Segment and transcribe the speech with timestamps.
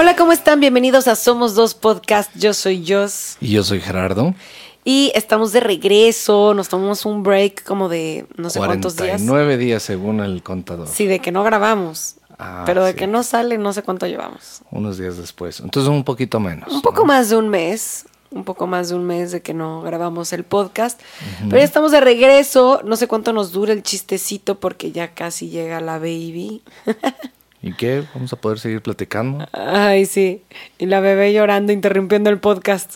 [0.00, 0.60] Hola, ¿cómo están?
[0.60, 2.34] Bienvenidos a Somos Dos Podcast.
[2.34, 3.36] Yo soy Jos.
[3.38, 4.34] Y yo soy Gerardo.
[4.82, 6.54] Y estamos de regreso.
[6.54, 9.20] Nos tomamos un break como de no sé cuántos días.
[9.20, 10.88] Nueve días según el contador.
[10.88, 12.14] Sí, de que no grabamos.
[12.38, 12.96] Ah, pero de sí.
[12.96, 14.62] que no sale, no sé cuánto llevamos.
[14.70, 15.60] Unos días después.
[15.60, 16.72] Entonces un poquito menos.
[16.72, 17.08] Un poco ¿no?
[17.08, 18.06] más de un mes.
[18.30, 20.98] Un poco más de un mes de que no grabamos el podcast.
[21.40, 22.80] Pero ya estamos de regreso.
[22.86, 26.62] No sé cuánto nos dura el chistecito porque ya casi llega la baby.
[27.62, 28.04] ¿Y qué?
[28.14, 29.46] ¿Vamos a poder seguir platicando?
[29.52, 30.42] Ay, sí.
[30.78, 32.94] Y la bebé llorando, interrumpiendo el podcast.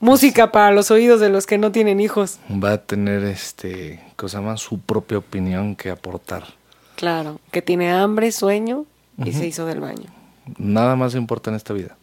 [0.00, 2.38] Música para los oídos de los que no tienen hijos.
[2.50, 6.44] Va a tener este, cosa más, su propia opinión que aportar.
[6.96, 8.86] Claro, que tiene hambre, sueño
[9.24, 10.10] y se hizo del baño.
[10.56, 11.96] Nada más importa en esta vida.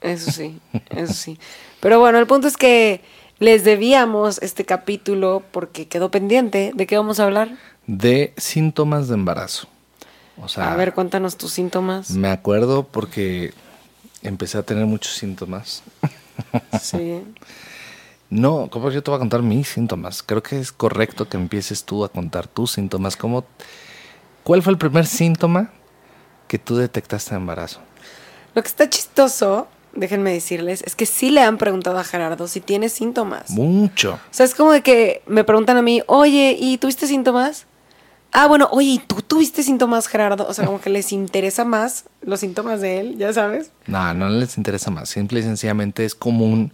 [0.00, 0.58] Eso sí,
[0.90, 1.38] eso sí.
[1.80, 3.02] Pero bueno, el punto es que
[3.38, 6.72] les debíamos este capítulo porque quedó pendiente.
[6.74, 7.50] ¿De qué vamos a hablar?
[7.86, 9.68] De síntomas de embarazo.
[10.42, 12.10] O sea, a ver, cuéntanos tus síntomas.
[12.10, 13.52] me acuerdo porque
[14.22, 15.82] empecé a tener muchos síntomas.
[16.80, 17.22] Sí.
[18.30, 20.22] No, ¿cómo yo te voy a contar mis síntomas?
[20.22, 23.16] Creo que es correcto que empieces tú a contar tus síntomas.
[23.16, 23.44] ¿Cómo,
[24.44, 25.70] ¿Cuál fue el primer síntoma
[26.46, 27.80] que tú detectaste de embarazo?
[28.54, 32.60] Lo que está chistoso, déjenme decirles, es que sí le han preguntado a Gerardo si
[32.60, 33.50] tiene síntomas.
[33.50, 34.12] Mucho.
[34.12, 37.66] O sea, es como de que me preguntan a mí, oye, ¿y tuviste síntomas?
[38.32, 40.46] Ah, bueno, oye, ¿y tú tuviste síntomas, Gerardo?
[40.48, 43.70] O sea, como que les interesa más los síntomas de él, ya sabes.
[43.86, 45.08] No, no les interesa más.
[45.08, 46.72] Simple y sencillamente es común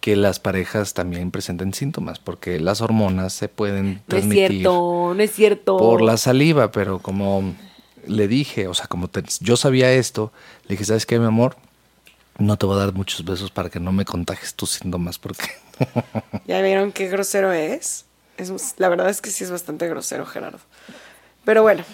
[0.00, 5.12] que las parejas también presenten síntomas, porque las hormonas se pueden No es transmitir cierto,
[5.14, 5.76] no es cierto.
[5.78, 7.54] por la saliva, pero como
[8.06, 10.32] le dije, o sea, como te- yo sabía esto,
[10.64, 11.56] le dije, ¿sabes qué, mi amor?
[12.38, 15.46] No te voy a dar muchos besos para que no me contagies tus síntomas, porque
[16.46, 18.04] ¿Ya vieron qué grosero es?
[18.42, 18.74] Es?
[18.78, 20.58] La verdad es que sí es bastante grosero, Gerardo.
[21.44, 21.84] Pero bueno,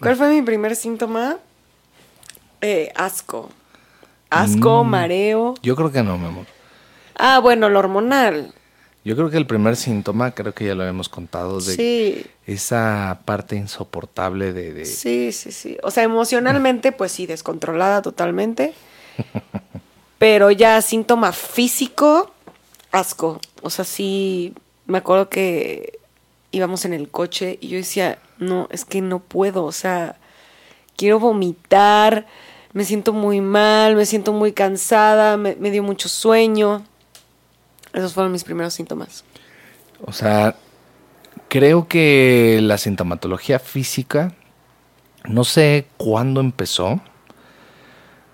[0.00, 1.36] ¿cuál fue mi primer síntoma?
[2.60, 3.50] Eh, asco.
[4.30, 4.88] Asco, Mm.
[4.88, 5.54] mareo.
[5.62, 6.46] yo creo que no, mi amor.
[7.14, 8.52] Ah, bueno, lo hormonal.
[9.04, 12.26] Yo creo que el primer síntoma, creo que ya lo habíamos contado, de Sí.
[12.46, 14.72] esa parte insoportable de...
[14.74, 15.78] de- Sí, sí, sí.
[15.82, 18.74] O sea, emocionalmente, pues sí, descontrolada totalmente.
[20.18, 22.32] Pero ya síntoma físico,
[22.92, 23.40] asco.
[23.62, 24.52] O sea, sí,
[24.88, 26.00] me acuerdo que
[26.50, 29.64] íbamos en el coche y yo decía, no, es que no puedo.
[29.64, 30.16] O sea,
[30.96, 32.26] quiero vomitar,
[32.72, 36.84] me siento muy mal, me siento muy cansada, me, dio mucho sueño.
[37.92, 39.24] Esos fueron mis primeros síntomas.
[40.04, 40.56] O sea,
[41.48, 44.34] creo que la sintomatología física,
[45.24, 47.00] no sé cuándo empezó,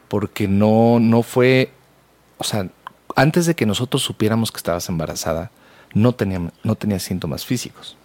[0.06, 1.72] porque no, no fue,
[2.38, 2.68] o sea,
[3.16, 5.50] antes de que nosotros supiéramos que estabas embarazada,
[5.94, 7.96] no tenía, no tenías síntomas físicos.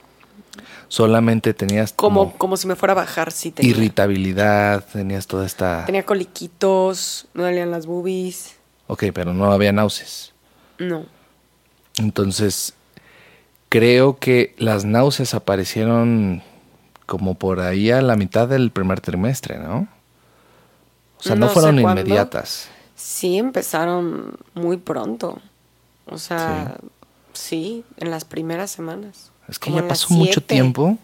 [0.88, 3.70] Solamente tenías Como, como como si me fuera a bajar, sí tenía.
[3.72, 5.86] irritabilidad, tenías toda esta...
[5.86, 8.56] Tenía coliquitos, me dolían las boobies.
[8.88, 10.34] Ok, pero no había náuseas.
[10.80, 11.06] No.
[11.98, 12.74] Entonces,
[13.70, 16.42] creo que las náuseas aparecieron
[17.06, 19.88] como por ahí a la mitad del primer trimestre, ¿no?
[21.20, 22.02] O sea, no, No fueron cuándo.
[22.02, 22.70] inmediatas.
[22.96, 25.40] Sí, empezaron muy pronto.
[26.08, 26.88] O sea, sí,
[27.52, 29.32] en las primeras semanas.
[29.48, 30.98] Es que Como ya pasó mucho tiempo.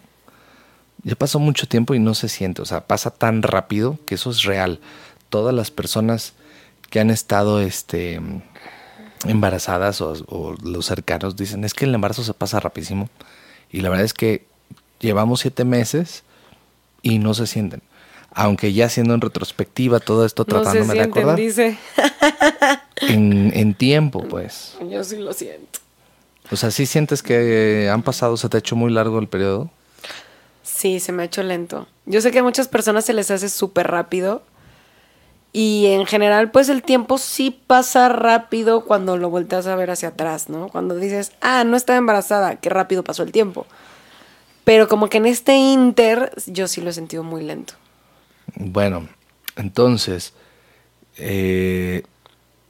[1.02, 2.62] Ya pasó mucho tiempo y no se siente.
[2.62, 4.80] O sea, pasa tan rápido que eso es real.
[5.28, 6.34] Todas las personas
[6.90, 8.20] que han estado este,
[9.26, 13.08] embarazadas o, o los cercanos dicen, es que el embarazo se pasa rapidísimo.
[13.70, 14.46] Y la verdad es que
[15.00, 16.22] llevamos siete meses
[17.02, 17.82] y no se sienten.
[18.32, 21.36] Aunque ya siendo en retrospectiva todo esto No se tratándome de sienten, acordar.
[21.38, 21.78] dice.
[23.08, 24.76] En, en tiempo, pues.
[24.90, 25.80] Yo sí lo siento.
[26.50, 29.70] O sea, ¿sí sientes que han pasado, se te ha hecho muy largo el periodo?
[30.62, 31.86] Sí, se me ha hecho lento.
[32.06, 34.42] Yo sé que a muchas personas se les hace súper rápido.
[35.52, 40.10] Y en general, pues el tiempo sí pasa rápido cuando lo volteas a ver hacia
[40.10, 40.68] atrás, ¿no?
[40.68, 43.66] Cuando dices, ah, no estaba embarazada, qué rápido pasó el tiempo.
[44.64, 47.74] Pero como que en este inter, yo sí lo he sentido muy lento.
[48.56, 49.08] Bueno,
[49.56, 50.34] entonces,
[51.16, 52.02] eh,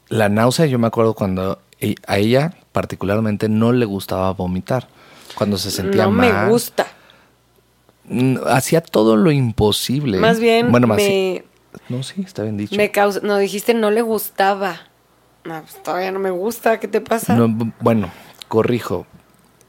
[0.08, 4.86] la náusea, yo me acuerdo cuando e- a ella particularmente no le gustaba vomitar.
[5.34, 6.44] Cuando se sentía no mal.
[6.44, 6.86] me gusta.
[8.46, 10.18] Hacía todo lo imposible.
[10.18, 11.42] Más bien, bueno, más me,
[11.88, 12.76] No, sí, está bien dicho.
[12.76, 13.20] me causa.
[13.22, 14.80] No, dijiste no le gustaba.
[15.46, 16.78] No, pues todavía no me gusta.
[16.78, 17.34] ¿Qué te pasa?
[17.34, 18.10] No, bueno,
[18.48, 19.06] corrijo.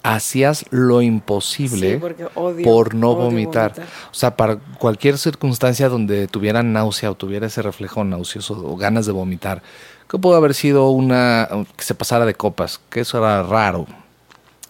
[0.03, 3.69] Hacías lo imposible Sí, porque odio- por no vomitar.
[3.71, 3.87] vomitar.
[4.11, 9.05] O sea, para cualquier circunstancia donde tuviera náusea o tuviera ese reflejo nauseoso o ganas
[9.05, 9.63] de vomitar,
[10.09, 13.85] que pudo haber sido una que se pasara de copas, que eso era raro.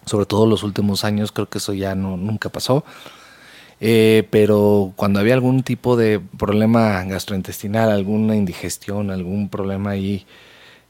[0.04, 2.84] Sobre todo en los últimos años, creo que eso ya no nunca pasó.
[3.80, 10.26] Eh, pero cuando había algún tipo de problema gastrointestinal, alguna indigestión, algún problema ahí,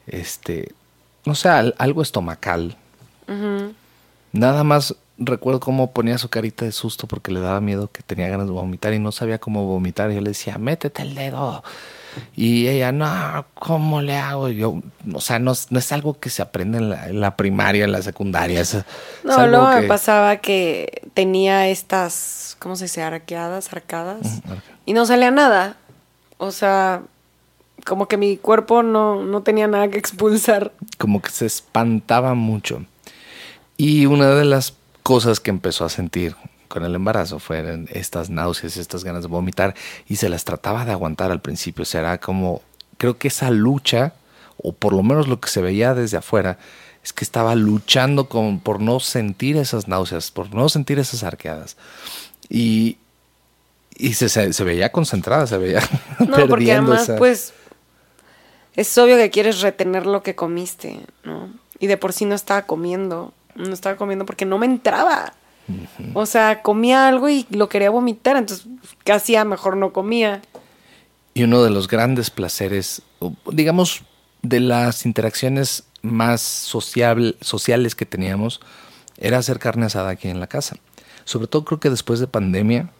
[0.06, 0.72] este,
[1.26, 2.76] no sé, algo estomacal,
[4.32, 8.28] nada más recuerdo cómo ponía su carita de susto porque le daba miedo que tenía
[8.28, 10.10] ganas de vomitar y no sabía cómo vomitar.
[10.10, 11.62] Y yo le decía, métete el dedo.
[12.34, 14.48] Y ella, no, ¿cómo le hago?
[14.48, 14.80] yo,
[15.12, 18.62] o sea, no, es algo que se aprende en la, primaria, en la secundaria.
[19.24, 23.02] no, luego me pasaba que tenía estas, ¿cómo se dice?
[23.02, 24.40] Arqueadas, arcadas.
[24.86, 25.76] y no salía nada.
[26.38, 27.02] O sea,
[27.84, 30.72] como que mi cuerpo no, no tenía nada que expulsar.
[30.98, 32.84] Como que se espantaba mucho.
[33.76, 34.77] Y una de las
[35.08, 36.36] cosas que empezó a sentir
[36.68, 39.74] con el embarazo fueron estas náuseas, estas ganas de vomitar
[40.06, 41.86] y se las trataba de aguantar al principio.
[41.86, 42.60] Será como,
[42.98, 44.12] creo que esa lucha,
[44.62, 46.58] o por lo menos lo que se veía desde afuera,
[47.02, 51.78] es que estaba luchando con, por no sentir esas náuseas, por no sentir esas arqueadas.
[52.50, 52.98] Y,
[53.96, 55.80] y se, se, veía concentrada, se veía
[56.18, 57.54] No, porque además, pues,
[58.76, 61.48] es obvio que quieres retener lo que comiste, ¿no?
[61.80, 65.34] Y de por sí no estaba comiendo no estaba comiendo porque no me entraba.
[66.14, 68.66] O sea, comía algo y lo quería vomitar, entonces,
[69.04, 69.44] ¿qué hacía?
[69.44, 70.40] Mejor no comía.
[71.34, 73.02] Y uno de los grandes placeres,
[73.52, 74.02] digamos,
[74.40, 78.60] de las interacciones más sociales que teníamos,
[79.18, 80.76] era hacer carne asada aquí en la casa.
[81.24, 82.90] Sobre todo creo que después de pandemia,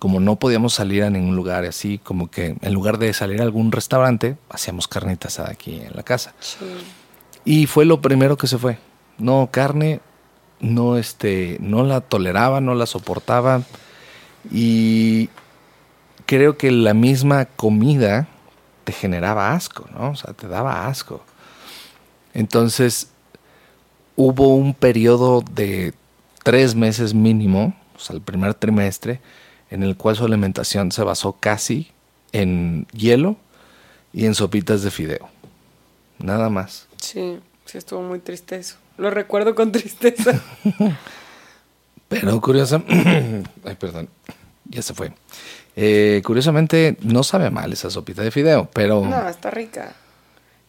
[0.00, 3.44] como no podíamos salir a ningún lugar así, como que en lugar de salir a
[3.44, 6.34] algún restaurante, hacíamos carnita asada aquí en la casa.
[7.44, 8.78] Y fue lo primero que se fue
[9.22, 10.00] no carne,
[10.60, 13.62] no este, no la toleraba, no la soportaba
[14.50, 15.30] y
[16.26, 18.28] creo que la misma comida
[18.84, 20.10] te generaba asco, ¿no?
[20.10, 21.22] O sea, te daba asco.
[22.34, 23.08] Entonces
[24.16, 25.94] hubo un periodo de
[26.42, 29.20] tres meses mínimo, o sea, el primer trimestre,
[29.70, 31.90] en el cual su alimentación se basó casi
[32.32, 33.36] en hielo
[34.12, 35.28] y en sopitas de fideo.
[36.18, 36.88] Nada más.
[36.98, 38.76] Sí, sí estuvo muy triste eso.
[38.98, 40.40] Lo recuerdo con tristeza.
[42.08, 44.08] Pero curiosamente, ay, perdón,
[44.66, 45.12] ya se fue.
[45.76, 49.02] Eh, curiosamente, no sabe mal esa sopita de fideo, pero...
[49.06, 49.94] No, está rica.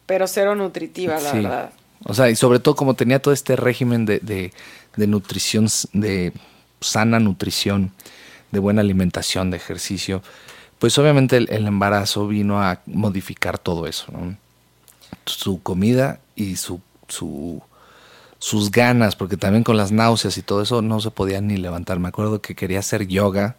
[0.06, 1.72] Pero cero nutritiva, la verdad.
[2.04, 6.32] O sea, y sobre todo como tenía todo este régimen de, de, nutrición, de
[6.80, 7.92] sana nutrición,
[8.50, 10.22] de buena alimentación, de ejercicio,
[10.78, 14.36] pues obviamente el, el embarazo vino a modificar todo eso, ¿no?
[15.26, 17.62] Su comida y su, su
[18.44, 21.98] sus ganas, porque también con las náuseas y todo eso no se podía ni levantar.
[21.98, 23.56] Me acuerdo que quería hacer yoga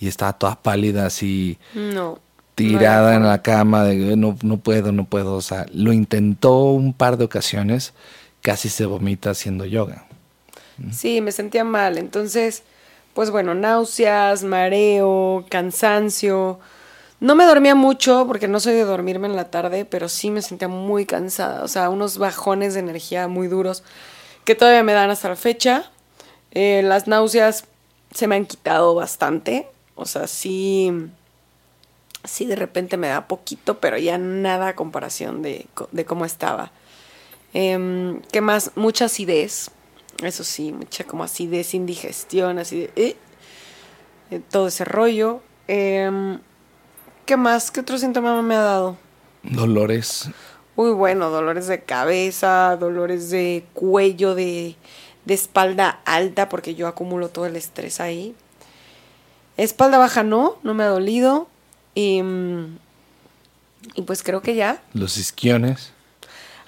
[0.00, 1.58] y estaba toda pálida así.
[1.74, 2.18] No.
[2.56, 5.34] Tirada en la cama, de no, no puedo, no puedo.
[5.34, 7.94] O sea, lo intentó un par de ocasiones,
[8.42, 10.06] casi se vomita haciendo yoga.
[10.90, 11.96] Sí, me sentía mal.
[11.96, 12.64] Entonces,
[13.14, 16.58] pues bueno, náuseas, mareo, cansancio.
[17.20, 20.42] No me dormía mucho porque no soy de dormirme en la tarde, pero sí me
[20.42, 21.62] sentía muy cansada.
[21.62, 23.84] O sea, unos bajones de energía muy duros
[24.46, 25.90] que todavía me dan hasta la fecha.
[26.52, 27.64] Eh, las náuseas
[28.14, 29.68] se me han quitado bastante.
[29.96, 30.90] O sea, sí,
[32.24, 35.66] sí de repente me da poquito, pero ya nada a comparación de,
[36.06, 36.70] cómo estaba.
[37.52, 38.70] Eh, ¿Qué más?
[38.76, 39.70] Mucha acidez.
[40.22, 42.92] Eso sí, mucha como acidez, indigestión, así de...
[42.96, 45.42] Eh, todo ese rollo.
[45.68, 46.40] Em,
[47.26, 47.70] ¿Qué más?
[47.70, 48.96] ¿Qué otro síntoma me ha dado?
[49.42, 50.30] Dolores
[50.76, 54.76] Uy, bueno, dolores de cabeza, dolores de cuello, de,
[55.26, 58.34] espalda alta, porque yo acumulo todo el estrés ahí.
[59.56, 61.48] Espalda baja no, no me ha dolido.
[61.94, 62.22] Y,
[63.94, 64.82] y pues creo que ya.
[64.92, 65.92] Los isquiones.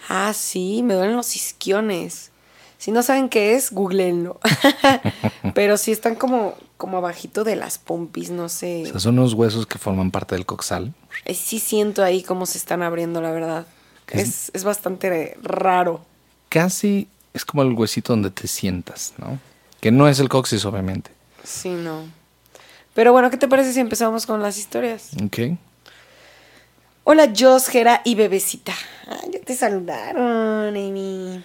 [0.08, 2.30] Ah, sí, me duelen los isquiones.
[2.78, 4.40] Si no saben qué es, googleenlo.
[5.54, 8.84] Pero sí están como, como abajito de las pompis, no sé.
[8.86, 10.94] O sea, son unos huesos que forman parte del coxal.
[11.26, 13.66] Eh, sí siento ahí cómo se están abriendo, la verdad.
[14.10, 16.00] Es, bastante raro.
[16.48, 19.38] Casi es como el huesito donde te sientas, ¿no?
[19.80, 21.10] Que no es el coxis, obviamente.
[21.44, 22.04] Sí, no.
[22.94, 25.10] Pero bueno, ¿qué te parece si empezamos con las historias?
[25.22, 25.58] Ok.
[27.04, 28.74] Hola, Jos, Gera y Bebecita.
[29.06, 31.42] Ah, ya te saludaron, Amy.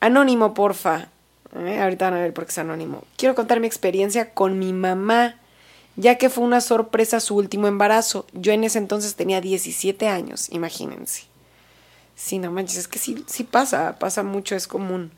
[0.00, 1.08] Anónimo, porfa.
[1.56, 3.04] Eh, ahorita van a ver por qué es anónimo.
[3.16, 5.36] Quiero contar mi experiencia con mi mamá,
[5.96, 8.26] ya que fue una sorpresa su último embarazo.
[8.32, 11.24] Yo en ese entonces tenía 17 años, imagínense.
[12.16, 15.10] Sí, no manches, es que sí, sí pasa, pasa mucho, es común.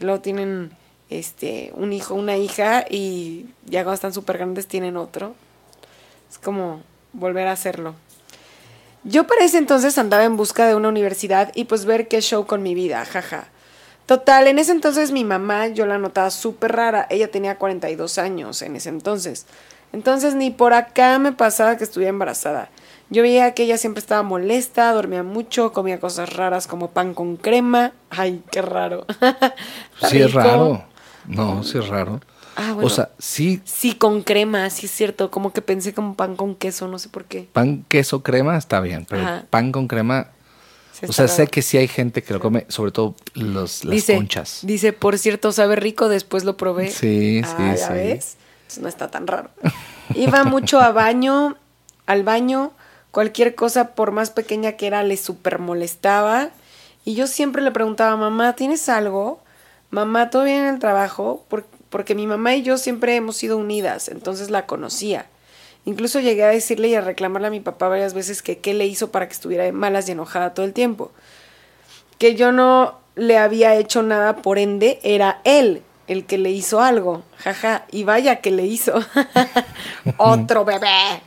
[0.00, 0.76] luego tienen
[1.10, 5.34] este, un hijo, una hija y ya cuando están súper grandes tienen otro.
[6.30, 6.82] Es como
[7.12, 7.94] volver a hacerlo.
[9.04, 12.46] Yo para ese entonces andaba en busca de una universidad y pues ver qué show
[12.46, 13.48] con mi vida, jaja.
[14.06, 18.60] Total, en ese entonces mi mamá yo la notaba súper rara, ella tenía 42 años
[18.62, 19.46] en ese entonces.
[19.92, 22.70] Entonces ni por acá me pasaba que estuviera embarazada.
[23.14, 27.36] Yo veía que ella siempre estaba molesta, dormía mucho, comía cosas raras como pan con
[27.36, 27.92] crema.
[28.10, 29.06] Ay, qué raro.
[30.10, 30.84] Sí es raro.
[31.26, 32.20] No, sí es raro.
[32.56, 32.86] Ah, bueno.
[32.86, 35.30] O sea, sí, Sí, con crema, sí es cierto.
[35.30, 37.48] Como que pensé como pan con queso, no sé por qué.
[37.52, 39.44] pan, queso, crema está bien, pero Ajá.
[39.48, 40.28] pan con crema...
[41.08, 44.16] O sea, sé que sí hay gente que lo come, sobre todo los, las dice,
[44.16, 44.60] conchas.
[44.62, 46.90] Dice, por cierto, sabe rico, después lo probé.
[46.90, 47.92] Sí, sí, Ah, ¿ya sí.
[47.92, 48.36] ves?
[48.62, 49.50] Entonces no está tan raro.
[50.14, 51.56] Iba mucho a baño,
[52.06, 52.72] al baño,
[53.14, 56.50] cualquier cosa, por más pequeña que era, le super molestaba.
[57.06, 59.40] Y yo siempre le preguntaba, mamá, ¿tienes algo?
[59.90, 61.42] Mamá, ¿todo bien en el trabajo?
[61.48, 65.26] Por- porque mi mamá y yo siempre hemos sido unidas, entonces la conocía.
[65.86, 68.86] Incluso llegué a decirle y a reclamarle a mi papá varias veces que qué le
[68.86, 71.10] hizo para que estuviera de malas y enojada todo el tiempo
[72.18, 76.80] que yo no le había hecho nada, por ende era él el que le hizo
[76.80, 77.22] algo.
[77.38, 78.94] Jaja, y vaya que le hizo.
[80.16, 81.20] Otro bebé.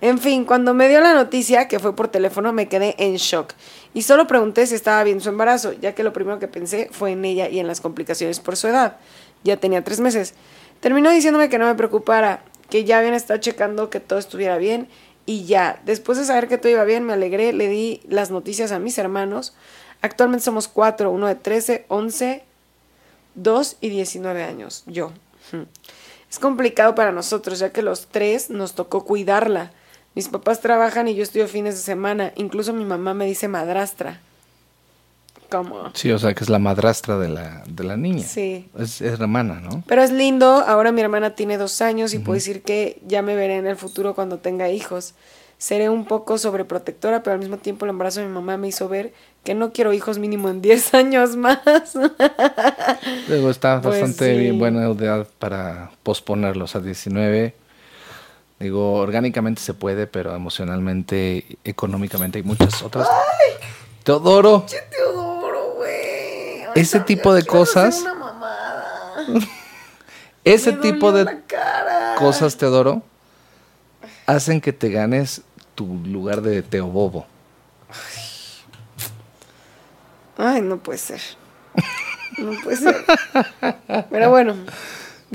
[0.00, 3.54] En fin, cuando me dio la noticia, que fue por teléfono, me quedé en shock.
[3.94, 7.12] Y solo pregunté si estaba bien su embarazo, ya que lo primero que pensé fue
[7.12, 8.98] en ella y en las complicaciones por su edad.
[9.42, 10.34] Ya tenía tres meses.
[10.80, 14.88] Terminó diciéndome que no me preocupara, que ya habían estado checando que todo estuviera bien
[15.24, 15.80] y ya.
[15.86, 18.98] Después de saber que todo iba bien, me alegré, le di las noticias a mis
[18.98, 19.54] hermanos.
[20.02, 22.44] Actualmente somos cuatro, uno de 13, 11,
[23.34, 25.12] 2 y 19 años, yo.
[25.52, 25.62] Hmm.
[26.30, 29.72] Es complicado para nosotros, ya que los tres nos tocó cuidarla.
[30.16, 32.32] Mis papás trabajan y yo estudio fines de semana.
[32.36, 34.18] Incluso mi mamá me dice madrastra.
[35.50, 35.90] ¿Cómo?
[35.94, 38.24] Sí, o sea, que es la madrastra de la, de la niña.
[38.26, 38.66] Sí.
[38.76, 39.84] Es, es hermana, ¿no?
[39.86, 43.36] Pero es lindo, ahora mi hermana tiene dos años y puedo decir que ya me
[43.36, 45.14] veré en el futuro cuando tenga hijos.
[45.58, 48.88] Seré un poco sobreprotectora, pero al mismo tiempo el embarazo de mi mamá me hizo
[48.88, 49.12] ver
[49.44, 51.60] que no quiero hijos mínimo en 10 años más.
[53.28, 54.50] Luego está Pues bastante sí.
[54.50, 57.54] buena edad para posponerlos a 19.
[58.58, 63.06] Digo, orgánicamente se puede, pero emocionalmente, económicamente hay muchas otras.
[64.02, 66.62] Teodoro, Teodoro, güey.
[66.62, 68.84] Ay, Ese tipo de cosas- una mamada.
[70.44, 71.42] ese Me tipo de
[72.18, 73.02] cosas, Teodoro,
[74.26, 75.42] hacen que te ganes
[75.74, 77.26] tu lugar de Teobobo.
[80.38, 81.20] Ay, no puede ser.
[82.38, 83.04] No puede ser.
[84.10, 84.54] Pero bueno.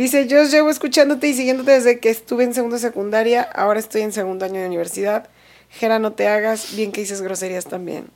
[0.01, 3.43] Dice, yo llevo escuchándote y siguiéndote desde que estuve en segundo de secundaria.
[3.43, 5.29] Ahora estoy en segundo año de universidad.
[5.69, 6.75] Jera, no te hagas.
[6.75, 8.07] Bien que dices groserías también.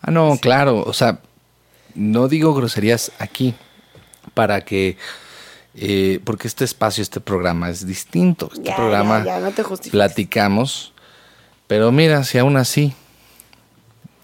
[0.00, 1.20] Ah, no, claro, o sea,
[1.94, 3.54] no digo groserías aquí
[4.34, 4.96] para que,
[5.76, 8.50] eh, porque este espacio, este programa es distinto.
[8.52, 9.62] Este Ya, programa ya, ya, no te
[9.92, 10.92] platicamos,
[11.68, 12.94] pero mira, si aún así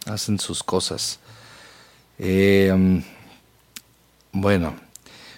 [0.05, 1.21] hacen sus cosas.
[2.19, 2.99] Eh, mm,
[4.33, 4.75] bueno,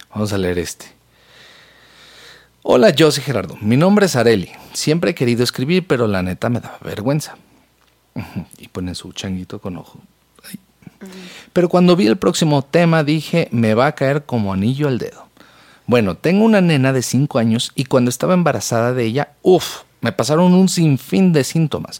[0.09, 1.00] vamos a leer este.
[2.63, 3.57] Hola, yo soy Gerardo.
[3.59, 4.51] Mi nombre es Areli.
[4.73, 7.35] Siempre he querido escribir, pero la neta me da vergüenza.
[8.59, 9.99] Y pone su changuito con ojo.
[10.47, 10.59] Ay.
[11.53, 15.27] Pero cuando vi el próximo tema dije, me va a caer como anillo al dedo.
[15.87, 20.11] Bueno, tengo una nena de 5 años y cuando estaba embarazada de ella, uff, me
[20.11, 21.99] pasaron un sinfín de síntomas.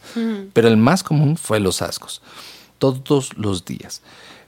[0.53, 2.21] Pero el más común fue los ascos.
[2.77, 4.03] Todos los días.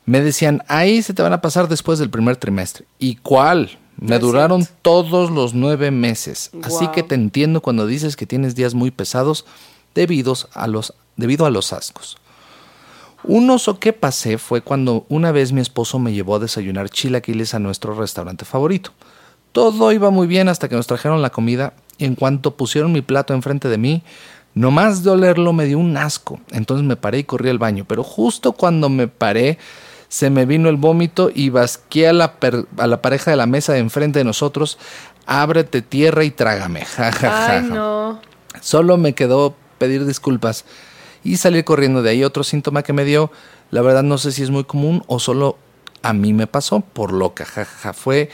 [0.06, 2.86] Me decían, ahí se te van a pasar después del primer trimestre.
[3.00, 3.80] ¿Y cuál?
[4.10, 4.80] Me duraron cierto.
[4.82, 6.52] todos los nueve meses.
[6.62, 9.46] Así que te entiendo cuando dices que tienes días muy pesados
[9.96, 12.18] debidos a los, debido a los ascos.
[13.24, 17.54] Un oso que pasé fue cuando una vez mi esposo me llevó a desayunar chilaquiles
[17.54, 18.92] a nuestro restaurante favorito.
[19.54, 23.02] Todo iba muy bien hasta que nos trajeron la comida y en cuanto pusieron mi
[23.02, 24.04] plato enfrente de mí,
[24.54, 26.42] nomás de olerlo me dio un asco.
[26.52, 29.58] Entonces me paré y corrí al baño, pero justo cuando me paré
[30.14, 33.48] se me vino el vómito y basqué a la, per- a la pareja de la
[33.48, 34.78] mesa de enfrente de nosotros,
[35.26, 36.86] ábrete tierra y trágame.
[36.86, 37.74] Ja, ja, ja, Ay, ja.
[37.74, 38.22] no.
[38.62, 40.66] Solo me quedó pedir disculpas
[41.24, 42.24] y salir corriendo de ahí.
[42.24, 43.32] Otro síntoma que me dio,
[43.72, 45.58] la verdad no sé si es muy común o solo
[46.04, 48.30] a mí me pasó por loca, jajaja, fue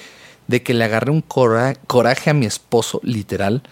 [0.48, 3.64] de que le agarré un cora- coraje a mi esposo, literal,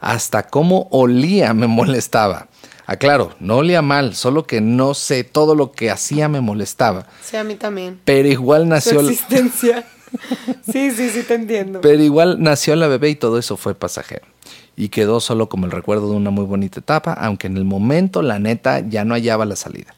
[0.00, 2.46] hasta cómo olía me molestaba.
[2.90, 7.06] Aclaro, no olía mal, solo que no sé, todo lo que hacía me molestaba.
[7.22, 8.00] Sí, a mí también.
[8.04, 9.00] Pero igual Su nació...
[9.02, 9.86] existencia.
[10.72, 11.82] sí, sí, sí, te entiendo.
[11.82, 14.26] Pero igual nació la bebé y todo eso fue pasajero.
[14.74, 18.22] Y quedó solo como el recuerdo de una muy bonita etapa, aunque en el momento,
[18.22, 19.94] la neta, ya no hallaba la salida.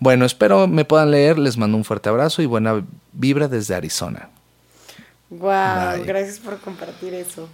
[0.00, 1.38] Bueno, espero me puedan leer.
[1.38, 4.30] Les mando un fuerte abrazo y buena vibra desde Arizona.
[5.30, 6.04] Wow, Bye.
[6.04, 7.48] gracias por compartir eso.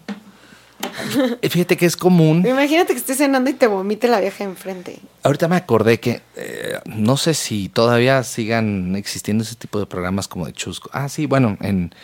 [1.42, 2.44] Fíjate que es común.
[2.46, 4.98] Imagínate que estés cenando y te vomite la vieja enfrente.
[5.22, 10.28] Ahorita me acordé que eh, no sé si todavía sigan existiendo ese tipo de programas
[10.28, 10.90] como de Chusco.
[10.92, 11.94] Ah, sí, bueno, en,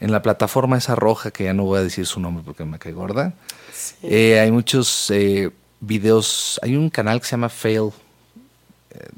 [0.00, 2.78] en la plataforma esa roja, que ya no voy a decir su nombre porque me
[2.78, 3.34] cae gorda,
[4.02, 7.90] eh, hay muchos eh, videos, hay un canal que se llama Fail,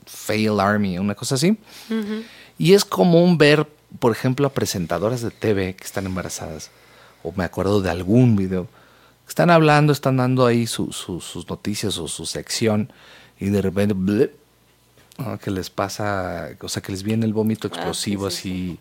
[0.06, 1.56] Fail Army, una cosa así,
[2.58, 3.66] y es común ver,
[3.98, 6.70] por ejemplo, a presentadoras de TV que están embarazadas,
[7.22, 8.68] o me acuerdo de algún video,
[9.32, 12.92] están hablando, están dando ahí sus noticias o su sección,
[13.40, 14.30] y de repente,
[15.40, 18.78] que les pasa, o sea, que les viene el vómito ah, explosivo así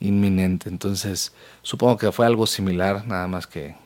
[0.00, 0.70] inminente.
[0.70, 3.76] Entonces, supongo que fue algo similar, nada más que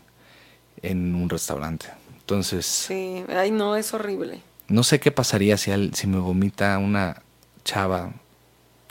[0.80, 1.86] en un restaurante.
[2.20, 2.66] Entonces.
[2.66, 4.42] Sí, ay, no, es horrible.
[4.68, 7.20] No sé qué pasaría si, si me vomita una
[7.64, 8.12] chava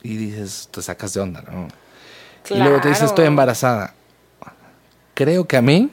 [0.04, 1.70] y dices, te sacas de onda, ¿no?
[2.54, 3.94] Y luego te dices, estoy embarazada.
[5.14, 5.90] Creo que a mí,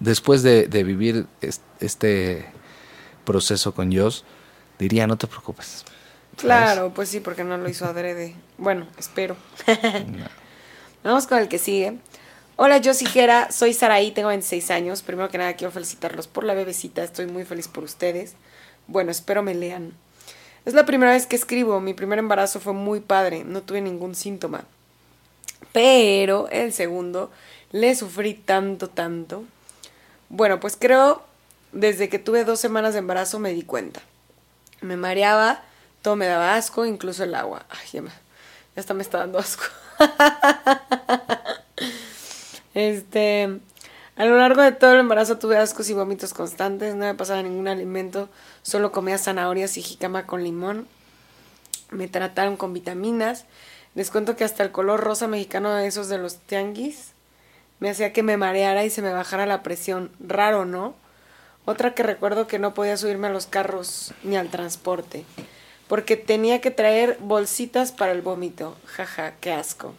[0.00, 1.26] después de, vivir
[1.80, 2.46] este
[3.24, 4.24] proceso con Dios,
[4.78, 5.84] diría, no te preocupes.
[6.36, 8.34] Claro, pues sí, porque no lo hizo adrede.
[8.58, 9.36] Bueno, espero.
[11.04, 11.98] Vamos con el que sigue.
[12.56, 15.02] Hola, yo Sijera, soy Saraí, tengo 26 años.
[15.02, 18.34] Primero que nada quiero felicitarlos por la bebecita, estoy muy feliz por ustedes.
[18.86, 19.92] Bueno, espero me lean.
[20.64, 24.14] Es la primera vez que escribo, mi primer embarazo fue muy padre, no tuve ningún
[24.14, 24.64] síntoma.
[25.72, 27.30] Pero el segundo
[27.70, 29.44] le sufrí tanto, tanto.
[30.28, 31.22] Bueno, pues creo
[31.72, 34.00] desde que tuve dos semanas de embarazo me di cuenta.
[34.80, 35.62] Me mareaba,
[36.02, 37.64] todo me daba asco, incluso el agua.
[37.70, 38.10] Ay, ya, me,
[38.76, 39.64] ya me está dando asco.
[42.74, 43.60] este,
[44.16, 47.42] a lo largo de todo el embarazo tuve ascos y vómitos constantes, no me pasaba
[47.42, 48.28] ningún alimento,
[48.62, 50.86] solo comía zanahorias y jicama con limón.
[51.90, 53.46] Me trataron con vitaminas.
[53.94, 57.12] Les cuento que hasta el color rosa mexicano de esos de los tianguis
[57.80, 60.10] me hacía que me mareara y se me bajara la presión.
[60.20, 60.94] Raro, ¿no?
[61.64, 65.24] Otra que recuerdo que no podía subirme a los carros ni al transporte
[65.88, 68.76] porque tenía que traer bolsitas para el vómito.
[68.86, 69.94] Jaja, qué asco.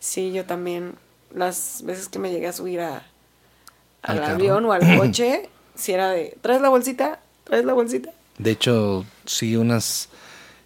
[0.00, 0.96] Sí, yo también,
[1.32, 3.04] las veces que me llegué a subir a,
[4.02, 7.20] al, avión o al coche, si era de, ¿traes la bolsita?
[7.44, 8.10] ¿Traes la bolsita?
[8.38, 10.08] De hecho, sí, unas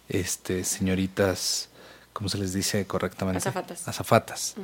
[0.09, 1.69] este, señoritas,
[2.11, 3.37] ¿cómo se les dice correctamente?
[3.37, 3.87] Azafatas.
[3.87, 4.55] Azafatas.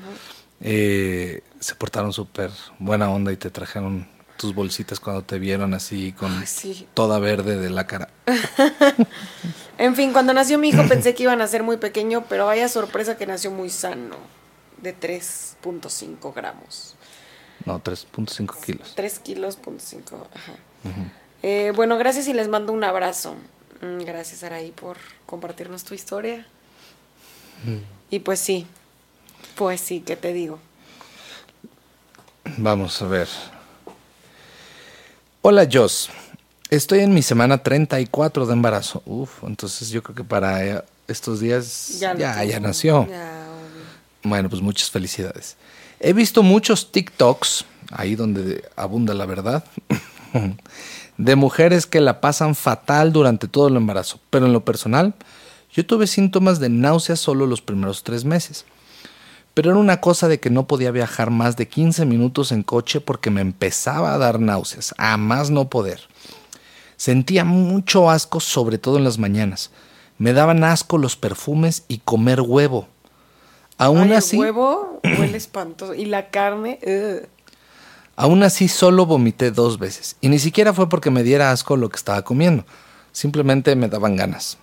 [0.61, 6.13] Eh, se portaron súper buena onda y te trajeron tus bolsitas cuando te vieron así
[6.13, 6.43] con
[6.93, 8.09] toda verde de la cara.
[9.77, 12.67] en fin, cuando nació mi hijo pensé que iban a ser muy pequeño, pero vaya
[12.67, 14.17] sorpresa que nació muy sano,
[14.81, 16.95] de 3.5 gramos.
[17.65, 18.93] No, 3.5 kilos.
[18.95, 20.53] 3 kilos, punto 5, ajá.
[21.43, 23.35] Eh, bueno, gracias y les mando un abrazo.
[23.81, 26.47] Mm, gracias, Araí, por compartirnos tu historia.
[28.09, 28.65] Y pues sí,
[29.55, 30.59] pues sí, ¿qué te digo?
[32.57, 33.27] Vamos a ver.
[35.41, 36.09] Hola, Jos.
[36.69, 39.03] Estoy en mi semana 34 de embarazo.
[39.05, 43.07] Uf, entonces yo creo que para eh, estos días ya, ya, nació.
[44.23, 45.57] bueno, pues muchas felicidades.
[45.99, 49.63] He visto muchos TikToks, ahí donde abunda la verdad,
[51.17, 54.19] de mujeres que la pasan fatal durante todo el embarazo.
[54.29, 55.13] Pero en lo personal,
[55.73, 58.65] yo tuve síntomas de náuseas solo los primeros tres meses.
[59.53, 63.01] Pero era una cosa de que no podía viajar más de 15 minutos en coche
[63.01, 66.01] porque me empezaba a dar náuseas, a más no poder.
[66.95, 69.71] Sentía mucho asco, sobre todo en las mañanas.
[70.17, 72.87] Me daban asco los perfumes y comer huevo.
[73.77, 74.35] Aún así.
[74.35, 75.95] El huevo huele espantoso.
[75.95, 76.79] Y la carne.
[78.15, 80.15] Aún así, solo vomité dos veces.
[80.21, 82.65] Y ni siquiera fue porque me diera asco lo que estaba comiendo.
[83.11, 84.59] Simplemente me daban ganas.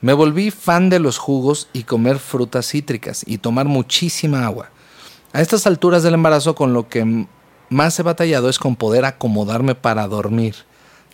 [0.00, 4.70] Me volví fan de los jugos y comer frutas cítricas y tomar muchísima agua.
[5.32, 7.26] A estas alturas del embarazo con lo que
[7.68, 10.54] más he batallado es con poder acomodarme para dormir.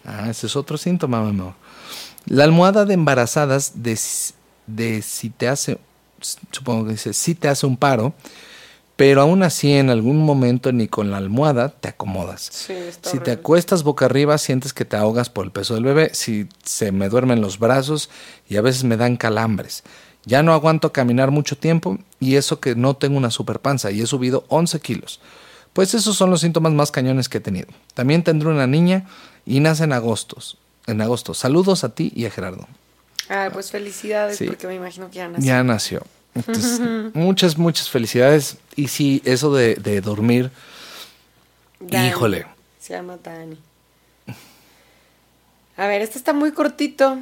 [0.04, 1.54] Ah, ese es otro síntoma, mi amor.
[2.26, 3.98] La almohada de embarazadas de,
[4.66, 5.78] de si te hace,
[6.50, 8.14] supongo que dice, si te hace un paro,
[9.02, 12.68] pero aún así en algún momento ni con la almohada te acomodas.
[13.02, 16.46] si te acuestas boca arriba sientes que te ahogas por el peso del bebé, si
[16.62, 18.10] se me duermen los brazos
[18.48, 19.82] y a veces me dan calambres.
[20.24, 24.02] Ya no aguanto caminar mucho tiempo y eso que no tengo una super panza y
[24.02, 25.20] he subido 11 kilos.
[25.72, 27.66] Pues esos son los síntomas más cañones que he tenido.
[27.94, 29.08] También tendré una niña
[29.44, 30.36] y nace en agosto.
[30.86, 31.34] En agosto.
[31.34, 32.68] Saludos a ti y a Gerardo.
[33.28, 35.44] Ah, pues felicidades porque me imagino que ya nació.
[35.44, 36.02] Ya nació.
[36.34, 36.80] Entonces,
[37.14, 38.56] muchas, muchas felicidades.
[38.76, 40.50] Y sí, eso de, dormir,
[41.80, 42.46] híjole.
[42.78, 43.58] Se llama Dani.
[45.76, 47.18] A ver, este está muy cortito.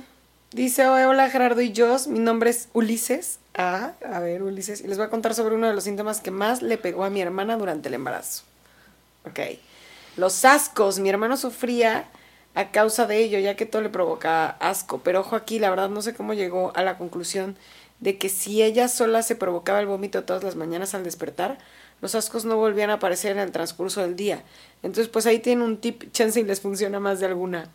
[0.53, 3.39] Dice, hola Gerardo y yo, mi nombre es Ulises.
[3.55, 4.81] Ah, a ver, Ulises.
[4.81, 7.11] Y les voy a contar sobre uno de los síntomas que más le pegó a
[7.11, 8.43] mi hermana durante el embarazo.
[9.25, 9.39] Ok.
[10.17, 10.99] Los ascos.
[10.99, 12.09] Mi hermano sufría
[12.55, 15.01] a causa de ello, ya que todo le provocaba asco.
[15.05, 17.57] Pero ojo aquí, la verdad no sé cómo llegó a la conclusión
[18.01, 21.59] de que si ella sola se provocaba el vómito todas las mañanas al despertar,
[22.01, 24.43] los ascos no volvían a aparecer en el transcurso del día.
[24.83, 27.69] Entonces, pues ahí tienen un tip, chance y les funciona más de alguna.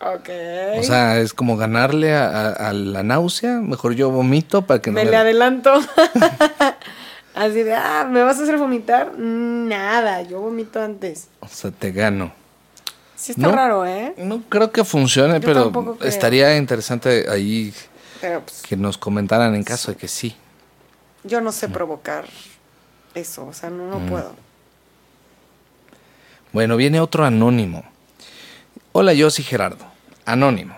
[0.00, 0.30] Ok.
[0.78, 3.58] O sea, es como ganarle a, a- a la náusea.
[3.60, 5.74] Mejor yo vomito para que no me me- le adelanto.
[7.34, 9.12] Así de, ah, ¿me vas a hacer vomitar?
[9.18, 11.28] Nada, yo vomito antes.
[11.40, 12.32] O sea, te gano.
[13.14, 13.52] Sí está No.
[13.52, 14.14] raro, ¿eh?
[14.16, 17.72] No creo que funcione, Yo pero estaría interesante ahí
[18.20, 20.36] Pero pues que nos comentaran en caso de que sí.
[21.24, 22.24] yo no sé provocar
[23.14, 24.06] eso, o sea, no, Mm.
[24.08, 24.34] puedo.
[26.52, 27.84] Bueno, viene otro anónimo.
[28.92, 29.84] Hola, yo soy Gerardo.
[30.24, 30.74] Anónimo.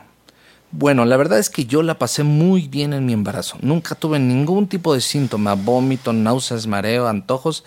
[0.71, 3.59] Bueno, la verdad es que yo la pasé muy bien en mi embarazo.
[3.61, 7.65] Nunca tuve ningún tipo de síntoma, vómito, náuseas, mareo, antojos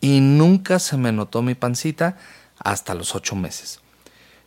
[0.00, 2.16] y nunca se me notó mi pancita
[2.58, 3.80] hasta los ocho meses.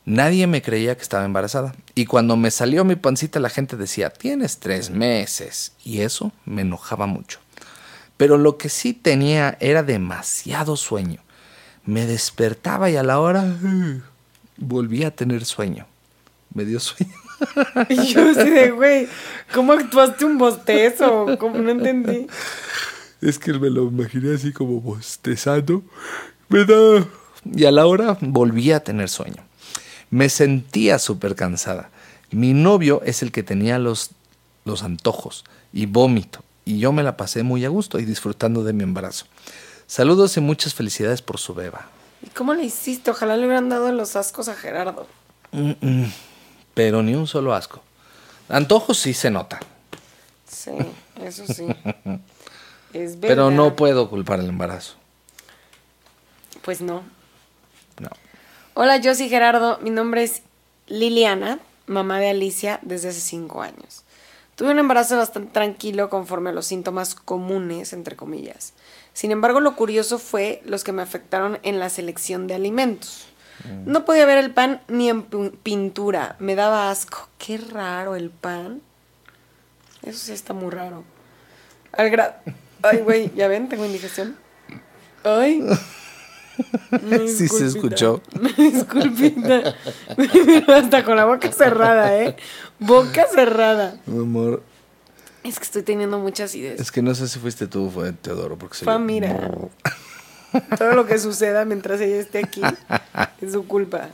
[0.09, 1.75] Nadie me creía que estaba embarazada.
[1.93, 5.73] Y cuando me salió mi pancita la gente decía, tienes tres meses.
[5.85, 7.37] Y eso me enojaba mucho.
[8.17, 11.21] Pero lo que sí tenía era demasiado sueño.
[11.85, 14.01] Me despertaba y a la hora uh,
[14.57, 15.85] volvía a tener sueño.
[16.55, 17.13] Me dio sueño.
[17.89, 19.07] Y yo así de, güey,
[19.53, 21.37] ¿cómo actuaste un bostezo?
[21.39, 22.25] ¿Cómo no entendí?
[23.21, 25.83] Es que me lo imaginé así como bostezando.
[26.49, 27.07] Me da...
[27.45, 29.48] Y a la hora volvía a tener sueño.
[30.09, 31.89] Me sentía súper cansada.
[32.31, 34.11] Mi novio es el que tenía los,
[34.65, 36.43] los antojos y vómito.
[36.65, 39.25] Y yo me la pasé muy a gusto y disfrutando de mi embarazo.
[39.87, 41.87] Saludos y muchas felicidades por su beba.
[42.21, 43.11] ¿Y cómo le hiciste?
[43.11, 45.07] Ojalá le hubieran dado los ascos a Gerardo.
[45.51, 46.11] Mm, mm,
[46.73, 47.81] Pero ni un solo asco.
[48.49, 49.59] Antojos sí se nota.
[50.47, 50.71] Sí,
[51.23, 51.67] eso sí.
[52.93, 53.27] Es verdad.
[53.35, 54.95] Pero no puedo culpar el embarazo.
[56.63, 56.95] Pues no.
[56.95, 57.18] No.
[58.81, 59.77] Hola, yo soy Gerardo.
[59.81, 60.41] Mi nombre es
[60.87, 64.05] Liliana, mamá de Alicia desde hace cinco años.
[64.55, 68.71] Tuve un embarazo bastante tranquilo conforme a los síntomas comunes, entre comillas.
[69.11, 73.27] Sin embargo, lo curioso fue los que me afectaron en la selección de alimentos.
[73.85, 76.37] No podía ver el pan ni en pintura.
[76.39, 77.27] Me daba asco.
[77.37, 78.81] Qué raro el pan.
[80.03, 81.03] Eso sí está muy raro.
[81.91, 82.33] Al.
[82.83, 83.67] Ay, güey, ¿ya ven?
[83.67, 84.37] Tengo indigestión.
[85.25, 85.67] Ay.
[87.27, 88.21] Sí se escuchó.
[88.57, 89.75] Disculpita.
[90.67, 92.35] Hasta con la boca cerrada, ¿eh?
[92.79, 93.95] Boca cerrada.
[94.05, 94.63] Mi amor,
[95.43, 96.79] Es que estoy teniendo muchas ideas.
[96.79, 98.57] es que no sé si fuiste tú o fue Teodoro.
[98.57, 99.51] Porque se Fue mira.
[100.77, 102.61] Todo lo que suceda mientras ella esté aquí
[103.41, 104.09] es su culpa.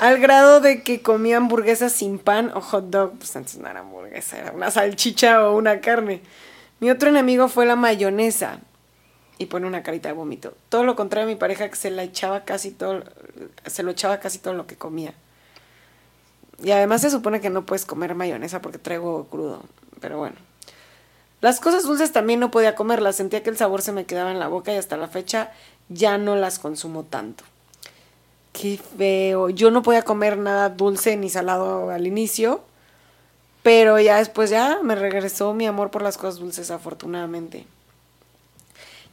[0.00, 3.18] Al grado de que comía hamburguesas sin pan o hot dog.
[3.18, 6.20] Pues antes no era hamburguesa, era una salchicha o una carne.
[6.80, 8.58] Mi otro enemigo fue la mayonesa.
[9.38, 10.54] Y pone una carita de vómito.
[10.68, 13.02] Todo lo contrario a mi pareja que se la echaba casi todo,
[13.66, 15.14] se lo echaba casi todo lo que comía.
[16.62, 19.62] Y además se supone que no puedes comer mayonesa porque traigo crudo.
[20.00, 20.36] Pero bueno.
[21.40, 24.38] Las cosas dulces también no podía comerlas, sentía que el sabor se me quedaba en
[24.38, 25.52] la boca y hasta la fecha
[25.90, 27.44] ya no las consumo tanto.
[28.52, 29.50] Qué feo.
[29.50, 32.62] Yo no podía comer nada dulce ni salado al inicio,
[33.62, 37.66] pero ya después ya me regresó mi amor por las cosas dulces afortunadamente.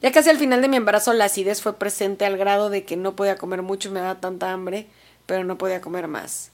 [0.02, 2.98] Ya casi al final de mi embarazo la acidez fue presente al grado de que
[2.98, 4.88] no podía comer mucho y me daba tanta hambre,
[5.28, 6.52] pero no podía comer más.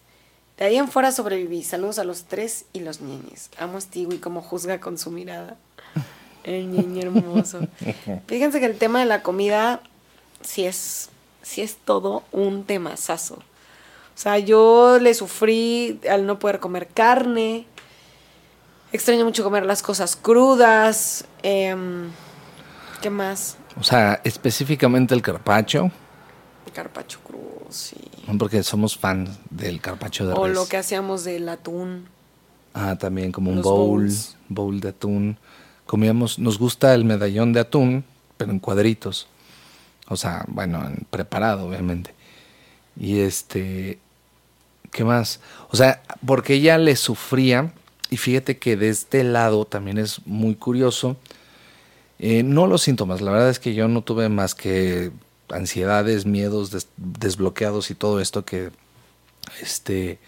[0.58, 1.64] De ahí en fuera sobreviví.
[1.64, 3.50] Saludos a los tres y los ñeñes.
[3.58, 5.56] Amo a Stewie como juzga con su mirada.
[6.44, 7.62] El ñeñe hermoso.
[8.28, 9.82] Fíjense que el tema de la comida
[10.42, 11.10] sí es,
[11.42, 13.36] sí es todo un temazazo.
[13.36, 17.66] O sea, yo le sufrí al no poder comer carne.
[18.92, 21.26] Extraño mucho comer las cosas crudas.
[21.44, 22.10] em,
[23.02, 23.58] ¿Qué más?
[23.80, 25.92] O sea, específicamente el carpacho,
[26.74, 27.96] Carpacho crudo, sí.
[28.38, 30.56] porque somos fans del carpacho de O res.
[30.56, 32.08] lo que hacíamos del atún.
[32.74, 34.36] Ah, también como un bowl, bowls.
[34.50, 35.38] bowl de atún.
[35.88, 38.04] Comíamos, nos gusta el medallón de atún,
[38.38, 39.28] pero en cuadritos.
[40.08, 42.14] O sea, bueno, en preparado, obviamente.
[42.96, 43.98] Y este,
[44.92, 45.40] ¿qué más?
[45.72, 47.74] O sea, porque ella le sufría,
[48.12, 51.18] y fíjate que de este lado también es muy curioso,
[52.20, 55.12] eh, no los síntomas, la verdad es que yo no tuve más que
[55.50, 58.72] ansiedades, miedos des- desbloqueados y todo esto que,
[59.62, 60.20] este,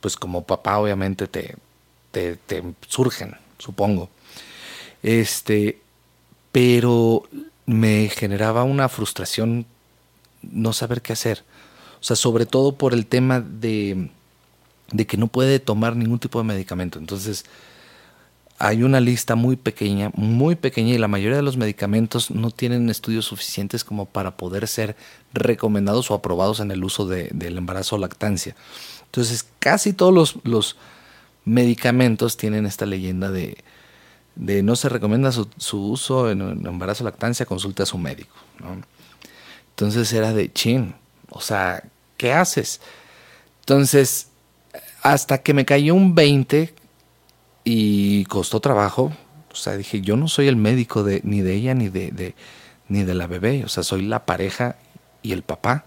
[0.00, 1.56] pues como papá obviamente te,
[2.12, 4.10] te, te surgen, supongo.
[5.02, 5.80] Este,
[6.52, 7.24] pero
[7.66, 9.66] me generaba una frustración
[10.42, 11.44] no saber qué hacer.
[12.00, 14.10] O sea, sobre todo por el tema de,
[14.92, 16.98] de que no puede tomar ningún tipo de medicamento.
[16.98, 17.44] Entonces,
[18.64, 22.88] hay una lista muy pequeña, muy pequeña, y la mayoría de los medicamentos no tienen
[22.90, 24.94] estudios suficientes como para poder ser
[25.34, 28.54] recomendados o aprobados en el uso de- del embarazo o lactancia.
[29.06, 30.76] Entonces, casi todos los, los
[31.44, 33.56] medicamentos tienen esta leyenda de,
[34.36, 35.48] de no se recomienda su,
[35.90, 38.36] uso en, embarazo o lactancia, consulte a su médico.
[39.70, 40.94] Entonces era de chin,
[41.30, 41.82] o sea,
[42.16, 42.80] ¿qué haces?
[43.60, 44.28] Entonces,
[45.02, 46.72] hasta que me cayó un 20
[47.64, 49.12] y costó trabajo,
[49.52, 52.34] o sea, dije, yo no soy el médico de, ni de ella ni de, de-
[52.88, 54.76] ni de la bebé, o sea, soy la pareja
[55.22, 55.84] y el papá.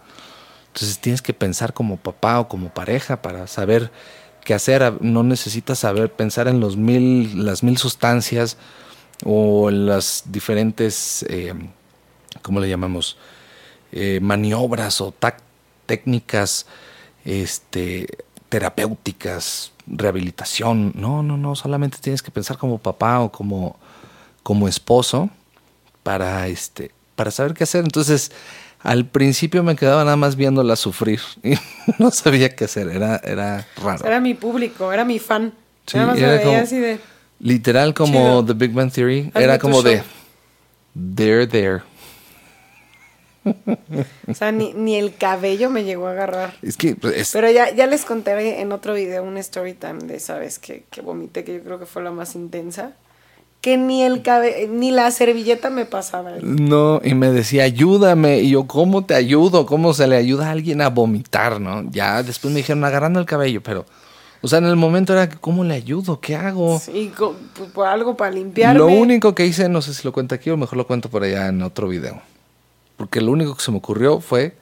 [0.67, 3.91] Entonces tienes que pensar como papá o como pareja para saber
[4.43, 4.93] qué hacer.
[5.01, 8.57] No necesitas saber pensar en los mil, las mil sustancias
[9.23, 11.53] o en las diferentes, eh,
[12.41, 13.17] ¿cómo le llamamos?
[13.91, 15.13] Eh, maniobras o
[15.85, 16.65] técnicas
[17.23, 18.07] este,
[18.49, 20.91] terapéuticas, rehabilitación.
[20.95, 23.77] No, no, no, solamente tienes que pensar como papá o como,
[24.43, 25.29] como esposo
[26.03, 27.83] para, este, para saber qué hacer.
[27.83, 28.31] Entonces,
[28.81, 31.53] al principio me quedaba nada más viéndola sufrir y
[31.99, 34.05] no sabía qué hacer, era, era raro.
[34.05, 35.53] Era mi público, era mi fan.
[35.87, 36.99] Sí, Nada más me era veía como- así de.
[37.39, 38.45] Literal como Chido.
[38.45, 40.01] The Big Bang Theory, era como de,
[41.15, 41.81] they're there.
[44.27, 46.53] O sea, ni, ni el cabello me llegó a agarrar.
[46.61, 49.99] Es que pues, es- Pero ya, ya les conté en otro video un story time
[50.05, 52.93] de esa vez que, que vomité, que yo creo que fue la más intensa.
[53.61, 56.33] Que ni el cabe ni la servilleta me pasaba.
[56.41, 58.39] No, y me decía, ayúdame.
[58.39, 59.65] Y yo, ¿cómo te ayudo?
[59.65, 61.83] ¿Cómo se le ayuda a alguien a vomitar, no?
[61.89, 63.85] Ya después me dijeron, agarrando el cabello, pero...
[64.41, 66.19] O sea, en el momento era, ¿cómo le ayudo?
[66.19, 66.79] ¿Qué hago?
[67.17, 67.35] Co-
[67.73, 68.77] pues, algo para limpiarme.
[68.77, 71.23] Lo único que hice, no sé si lo cuento aquí o mejor lo cuento por
[71.23, 72.21] allá en otro video.
[72.97, 74.55] Porque lo único que se me ocurrió fue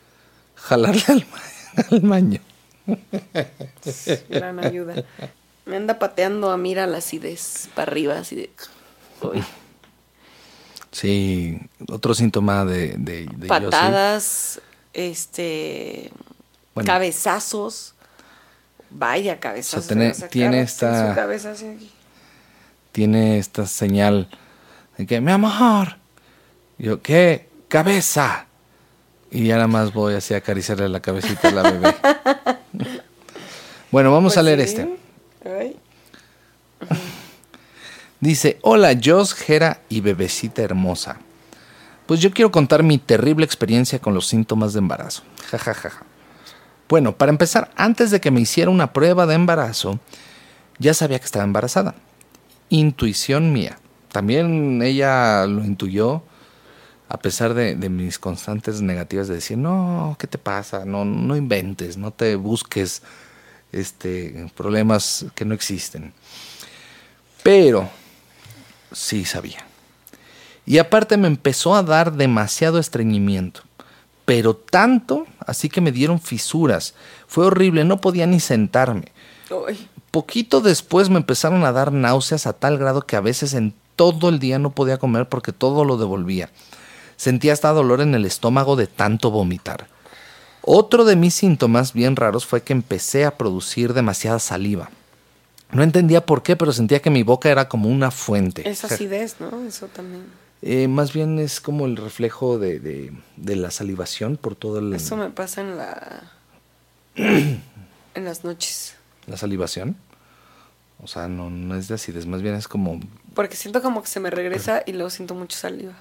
[0.55, 2.39] jalarle al, ma- al maño.
[4.29, 5.03] Gran ayuda.
[5.65, 8.49] Me anda pateando a mira la acidez para arriba, así de.
[9.21, 9.43] uy.
[10.91, 12.89] Sí, otro síntoma de...
[12.97, 13.47] de, de yo, sí.
[13.47, 14.61] Patadas,
[14.93, 16.11] este.
[16.75, 16.85] Bueno.
[16.87, 17.95] Cabezazos.
[18.91, 19.85] Vaya cabezazos.
[19.85, 21.91] O sea, tiene- esta- su cabeza así aquí.
[22.91, 24.29] tiene esta señal
[24.97, 25.97] de que, mi amor,
[26.77, 27.49] yo, ¿qué?
[27.73, 28.45] Cabeza.
[29.31, 31.95] Y ya nada más voy así a acariciarle la cabecita a la bebé.
[33.89, 34.65] bueno, vamos Pues a leer sí.
[34.65, 34.97] este.
[35.43, 35.75] Ay.
[38.19, 41.17] Dice, hola Jos, Jera y bebecita hermosa.
[42.05, 45.23] Pues yo quiero contar mi terrible experiencia con los síntomas de embarazo.
[45.49, 46.03] Ja, ja, ja, ja.
[46.87, 49.99] Bueno, para empezar, antes de que me hiciera una prueba de embarazo,
[50.77, 51.95] ya sabía que estaba embarazada.
[52.69, 53.79] Intuición mía.
[54.11, 56.21] También ella lo intuyó,
[57.13, 60.83] a pesar de, de mis constantes negativas de decir, no, ¿qué te pasa?
[60.83, 63.03] No, no inventes, no te busques
[63.71, 66.11] este, problemas que no existen.
[67.43, 67.87] Pero
[68.91, 69.63] sí sabía.
[70.65, 73.61] Y aparte me empezó a dar demasiado estreñimiento.
[74.25, 76.95] Pero tanto, así que me dieron fisuras.
[77.27, 79.11] Fue horrible, no podía ni sentarme.
[79.67, 79.87] Ay.
[80.09, 84.29] Poquito después me empezaron a dar náuseas a tal grado que a veces en todo
[84.29, 86.49] el día no podía comer porque todo lo devolvía.
[87.17, 89.87] Sentía hasta dolor en el estómago de tanto vomitar.
[90.61, 94.89] Otro de mis síntomas bien raros fue que empecé a producir demasiada saliva.
[95.71, 98.67] No entendía por qué, pero sentía que mi boca era como una fuente.
[98.69, 99.61] Es acidez, ¿no?
[99.65, 100.23] Eso también.
[100.61, 104.93] Eh, más bien es como el reflejo de, de- de la salivación por toda el-
[104.93, 106.31] Eso me pasa en la.
[107.15, 107.61] en
[108.25, 108.95] las noches.
[109.27, 109.95] la salivación.
[111.01, 112.99] O sea, no, no es de acidez, más bien es como,
[113.33, 115.93] Porque siento como que se me regresa y luego siento mucho saliva.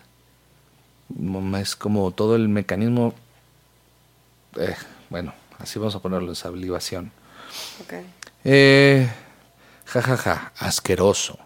[1.61, 3.14] Es como todo el mecanismo.
[4.57, 4.77] eh,
[5.11, 6.33] bueno, así vamos a ponerlo.
[7.81, 7.94] Ok.
[8.44, 9.09] Eh,
[9.87, 11.38] ja, ja, ja, asqueroso.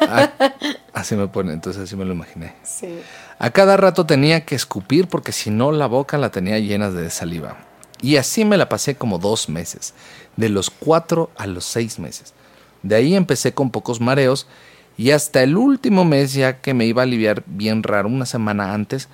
[0.00, 0.30] Ah,
[0.92, 2.54] así me pone, entonces así me lo imaginé.
[2.64, 3.00] Sí.
[3.38, 7.10] A cada rato tenía que escupir porque si no la boca la tenía llena de
[7.10, 7.56] saliva.
[8.00, 9.94] Y así me la pasé como dos meses,
[10.36, 12.34] de los cuatro a los seis meses.
[12.82, 14.46] De ahí empecé con pocos mareos
[14.96, 18.74] y hasta el último mes ya que me iba a aliviar bien raro una semana
[18.74, 19.08] antes,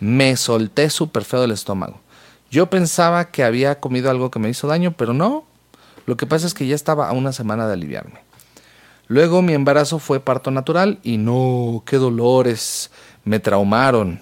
[0.00, 2.00] me solté súper feo del estómago.
[2.50, 5.44] Yo pensaba que había comido algo que me hizo daño, pero no.
[6.06, 8.20] Lo que pasa es que ya estaba a una semana de aliviarme.
[9.08, 12.90] Luego mi embarazo fue parto natural y no, qué dolores,
[13.24, 14.20] me traumaron.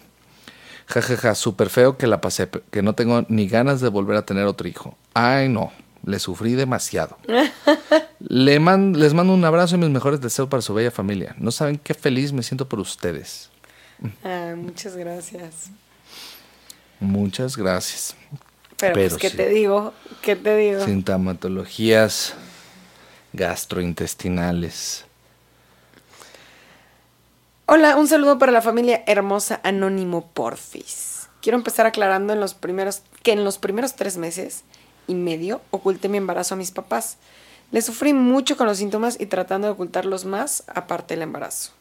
[0.86, 4.16] Ja, ja, ja, súper feo que la pasé, que no tengo ni ganas de volver
[4.16, 4.96] a tener otro hijo.
[5.14, 5.72] Ay, no,
[6.04, 7.16] le sufrí demasiado.
[8.20, 11.34] Le man- les mando un abrazo y mis mejores deseos para su bella familia.
[11.38, 13.48] No saben qué feliz me siento por ustedes.
[14.22, 15.70] Ah, muchas gracias.
[17.00, 18.14] Muchas gracias.
[18.76, 19.36] Pero, Pero pues, ¿qué sí.
[19.38, 19.94] te digo?
[20.20, 20.84] ¿Qué te digo?
[20.84, 22.34] Sintomatologías
[23.32, 25.04] gastrointestinales.
[27.66, 31.28] Hola, un saludo para la familia hermosa Anónimo Porfis.
[31.40, 34.62] Quiero empezar aclarando en los primeros, que en los primeros tres meses
[35.10, 37.18] y medio oculté mi embarazo a mis papás.
[37.72, 41.72] Le sufrí mucho con los síntomas y tratando de ocultarlos más, aparte del embarazo.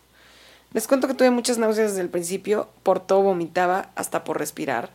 [0.74, 4.90] Les cuento que tuve muchas náuseas desde el principio, por todo vomitaba, hasta por respirar.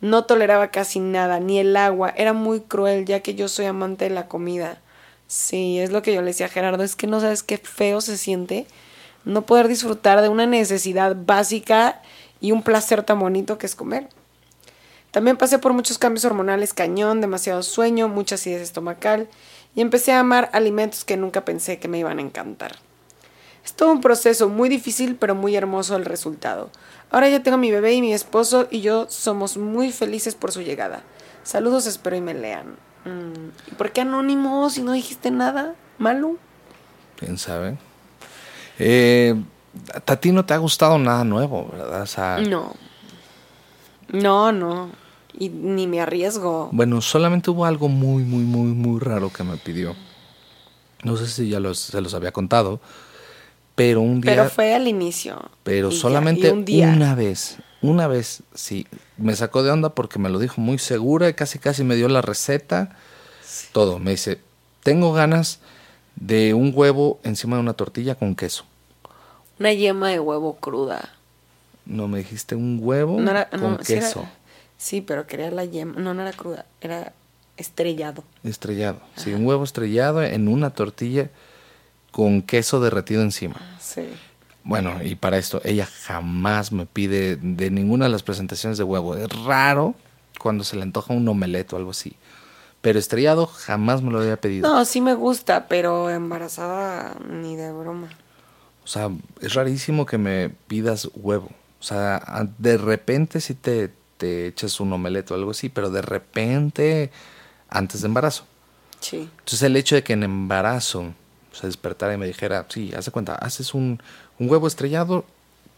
[0.00, 4.04] No toleraba casi nada, ni el agua, era muy cruel ya que yo soy amante
[4.04, 4.78] de la comida.
[5.26, 8.00] Sí, es lo que yo le decía a Gerardo, es que no sabes qué feo
[8.00, 8.66] se siente
[9.24, 12.00] no poder disfrutar de una necesidad básica
[12.40, 14.08] y un placer tan bonito que es comer.
[15.10, 19.28] También pasé por muchos cambios hormonales cañón, demasiado sueño, mucha acidez estomacal
[19.74, 22.76] y empecé a amar alimentos que nunca pensé que me iban a encantar.
[23.64, 26.70] Es todo un proceso muy difícil pero muy hermoso el resultado.
[27.10, 30.62] Ahora ya tengo mi bebé y mi esposo y yo somos muy felices por su
[30.62, 31.02] llegada.
[31.42, 32.76] Saludos, espero y me lean.
[33.04, 36.36] Mm, ¿Y por qué anónimo si no dijiste nada malo?
[37.16, 37.78] ¿Quién sabe?
[38.78, 39.34] Eh,
[40.06, 42.02] a ti no te ha gustado nada nuevo, ¿verdad?
[42.02, 42.74] O sea, No.
[44.08, 44.90] No, no.
[45.38, 46.68] Y ni me arriesgo.
[46.72, 49.94] Bueno, solamente hubo algo muy, muy, muy, muy raro que me pidió.
[51.02, 52.80] No sé si ya los, se los había contado,
[53.74, 54.32] pero un día...
[54.34, 55.40] Pero fue al inicio.
[55.62, 56.92] Pero ya, solamente un día.
[56.94, 61.28] una vez, una vez, sí, me sacó de onda porque me lo dijo muy segura
[61.28, 62.96] y casi casi me dio la receta,
[63.72, 63.98] todo.
[63.98, 64.40] Me dice,
[64.82, 65.60] tengo ganas
[66.16, 68.64] de un huevo encima de una tortilla con queso.
[69.58, 71.14] Una yema de huevo cruda.
[71.86, 74.28] No me dijiste un huevo No era, con no, sí era- queso
[74.80, 76.00] sí, pero quería la yema.
[76.00, 76.64] No, no era cruda.
[76.80, 77.12] Era
[77.56, 78.24] estrellado.
[78.42, 79.00] estrellado.
[79.16, 81.30] Sí, un huevo estrellado en una tortilla
[82.10, 83.56] con queso derretido encima.
[83.78, 84.08] Sí.
[84.64, 89.14] Bueno, y para esto, ella jamás me pide de ninguna de las presentaciones de huevo.
[89.14, 89.94] Es raro
[90.38, 92.16] cuando se le antoja un omelette o algo así.
[92.80, 94.68] Pero estrellado jamás me lo había pedido.
[94.68, 98.08] No, sí me gusta, pero embarazada ni de broma.
[98.84, 101.50] O sea, es rarísimo que me pidas huevo.
[101.78, 103.90] O sea, de repente sí te,
[104.20, 107.10] te echas un omelette o algo así, pero de repente
[107.70, 108.44] antes de embarazo.
[109.00, 109.28] Sí.
[109.38, 111.14] Entonces el hecho de que en embarazo
[111.52, 114.00] se despertara y me dijera, sí, haz de cuenta, haces un,
[114.38, 115.24] un huevo estrellado,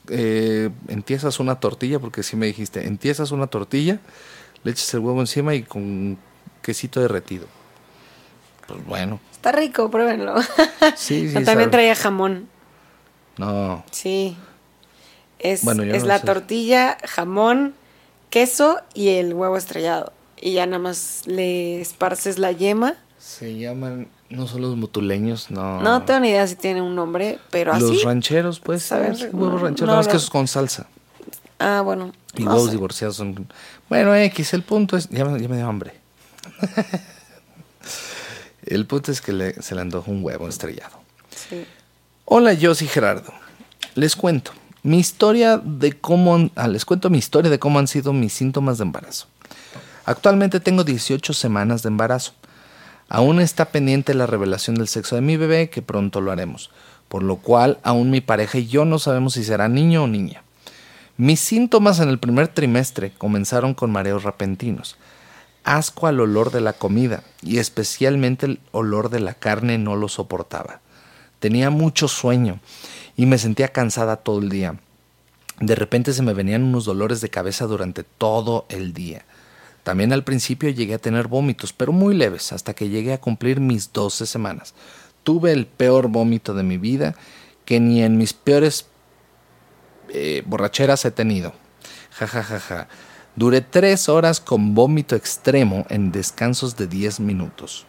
[0.09, 4.01] eh, entiesas una tortilla, porque sí me dijiste, entiesas una tortilla,
[4.65, 6.19] le echas el huevo encima y con
[6.63, 7.47] quesito derretido.
[8.67, 10.35] Pues bueno, Está rico, pruébenlo.
[10.97, 11.35] sí, sí.
[11.35, 11.67] No, también sabe.
[11.69, 12.49] traía jamón.
[13.39, 14.37] No, Sí.
[15.39, 16.27] Es, Bueno, yo es no la sé.
[16.27, 17.75] tortilla, jamón,
[18.33, 20.11] queso y el huevo estrellado.
[20.41, 22.95] Y ya nada más le esparces la yema.
[23.19, 25.81] se llaman, no son los motuleños, no.
[25.83, 28.03] No tengo ni idea si tiene un nombre, pero Los así.
[28.03, 29.37] rancheros, pues, rico.
[29.37, 30.11] huevos rancheros, no, nada más no.
[30.13, 30.87] que esos con salsa.
[31.59, 32.13] Ah, bueno.
[32.35, 32.73] Y no huevos sé.
[32.73, 33.47] divorciados son...
[33.91, 35.09] Bueno, X, el punto es...
[35.11, 35.93] Ya, me- ya me dio hambre.
[38.67, 40.97] el punto es que le- se le antojó un huevo estrellado.
[41.31, 41.65] Sí.
[42.25, 43.33] Hola, yo soy Gerardo.
[43.95, 44.53] Les cuento.
[44.85, 46.51] Mi historia de cómo...
[46.57, 49.29] ah, les cuento mi historia de cómo han sido mis síntomas de embarazo.
[50.05, 52.33] Actualmente tengo 18 semanas de embarazo.
[53.09, 56.71] Aún está pendiente la revelación del sexo de mi bebé, que pronto lo haremos.
[57.09, 60.43] Por lo cual, aún mi pareja y yo no sabemos si será niño o niña.
[61.17, 64.97] Mis síntomas en el primer trimestre comenzaron con mareos repentinos,
[65.63, 70.09] asco al olor de la comida y especialmente el olor de la carne no lo
[70.09, 70.81] soportaba.
[71.39, 72.61] Tenía mucho sueño
[73.17, 74.79] y me sentía cansada todo el día.
[75.61, 79.25] De repente se me venían unos dolores de cabeza durante todo el día.
[79.83, 83.61] También al principio llegué a tener vómitos, pero muy leves, hasta que llegué a cumplir
[83.61, 84.75] mis 12 semanas.
[85.25, 87.15] Tuve el peor vómito de mi vida
[87.65, 88.87] que ni en mis peores
[90.09, 91.53] eh, borracheras he tenido.
[92.11, 92.89] Ja, ja, ja, ja.
[93.35, 97.87] Duré tres horas con vómito extremo en descansos de 10 minutos.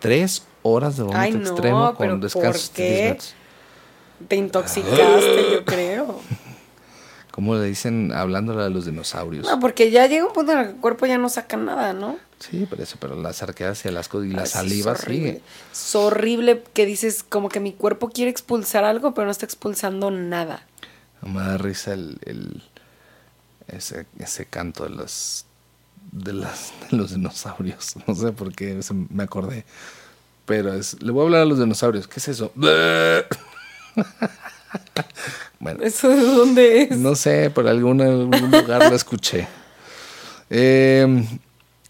[0.00, 3.04] Tres horas de vómito Ay, no, extremo con descansos ¿por de 10 qué?
[3.04, 3.34] minutos.
[4.28, 6.20] Te intoxicaste, yo creo.
[7.30, 9.46] Como le dicen hablándole a los dinosaurios.
[9.46, 11.92] No, porque ya llega un punto en el que el cuerpo ya no saca nada,
[11.92, 12.18] ¿no?
[12.40, 15.28] Sí, pero eso, pero las arqueadas y el asco y la saliva es horrible.
[15.30, 15.42] sigue.
[15.72, 20.10] Es horrible que dices como que mi cuerpo quiere expulsar algo, pero no está expulsando
[20.10, 20.66] nada.
[21.22, 22.62] Me da risa el, el-
[23.68, 25.44] ese, ese canto de los
[26.12, 27.94] de, las, de los dinosaurios.
[28.08, 28.80] No sé por qué
[29.10, 29.64] me acordé.
[30.46, 32.08] Pero es, le voy a hablar a los dinosaurios.
[32.08, 32.52] ¿Qué es eso?
[35.60, 36.96] bueno, ¿Eso de dónde es?
[36.98, 39.46] no sé, por algún, algún lugar lo escuché.
[40.50, 41.24] Eh,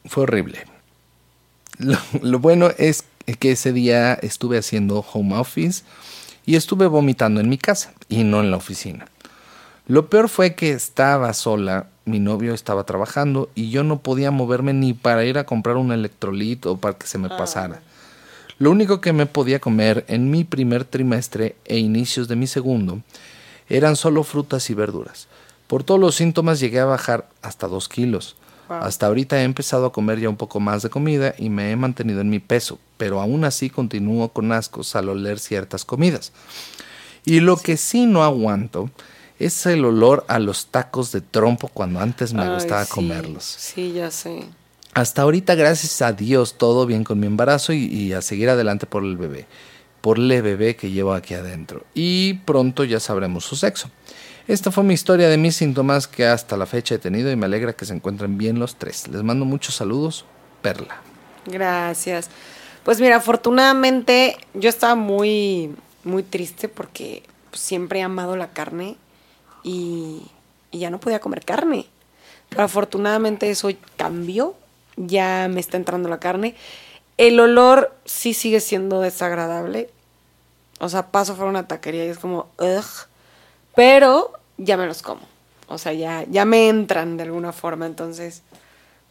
[0.07, 0.65] fue horrible.
[1.79, 3.05] Lo, lo bueno es
[3.39, 5.83] que ese día estuve haciendo home office
[6.47, 9.07] y estuve vomitando en mi casa y no en la oficina.
[9.87, 14.73] Lo peor fue que estaba sola, mi novio estaba trabajando y yo no podía moverme
[14.73, 17.81] ni para ir a comprar un electrolit o para que se me pasara.
[18.61, 23.01] Lo único que me podía comer en mi primer trimestre e inicios de mi segundo
[23.71, 25.29] eran solo frutas y verduras.
[25.67, 28.37] Por todos los síntomas llegué a bajar hasta dos kilos.
[28.69, 28.83] Wow.
[28.83, 31.77] Hasta ahorita he empezado a comer ya un poco más de comida y me he
[31.77, 36.33] mantenido en mi peso, pero aún así continúo con ascos al oler ciertas comidas.
[37.25, 38.91] Y lo que sí no aguanto
[39.39, 43.43] es el olor a los tacos de trompo cuando antes me Ay, gustaba sí, comerlos.
[43.45, 44.45] Sí, ya sé.
[44.93, 49.05] Hasta ahorita, gracias a Dios, todo bien con mi embarazo y, a seguir adelante por
[49.05, 49.47] el bebé.
[50.01, 51.85] Por el bebé que llevo aquí adentro.
[51.95, 53.91] Y pronto ya sabremos su sexo.
[54.49, 57.47] Esta fue mi historia de mis síntomas que hasta la fecha he tenido y me
[57.47, 59.07] alegra que se encuentren bien los tres.
[59.09, 60.25] Les mando muchos saludos.
[60.63, 61.01] Perla.
[61.47, 62.29] Gracias.
[62.83, 68.97] Pues mira, afortunadamente yo estaba muy, muy triste porque pues, siempre he amado la carne
[69.63, 70.23] y,
[70.71, 71.87] y ya no podía comer carne.
[72.49, 74.57] Pero afortunadamente eso cambió,
[74.97, 76.55] ya me está entrando la carne.
[77.17, 79.91] El olor sí sigue siendo desagradable.
[80.79, 83.09] O sea, paso por una taquería y es como, ugh.
[83.75, 85.23] Pero ya me los como.
[85.69, 87.87] O sea, ya, ya me entran de alguna forma.
[87.87, 88.43] Entonces,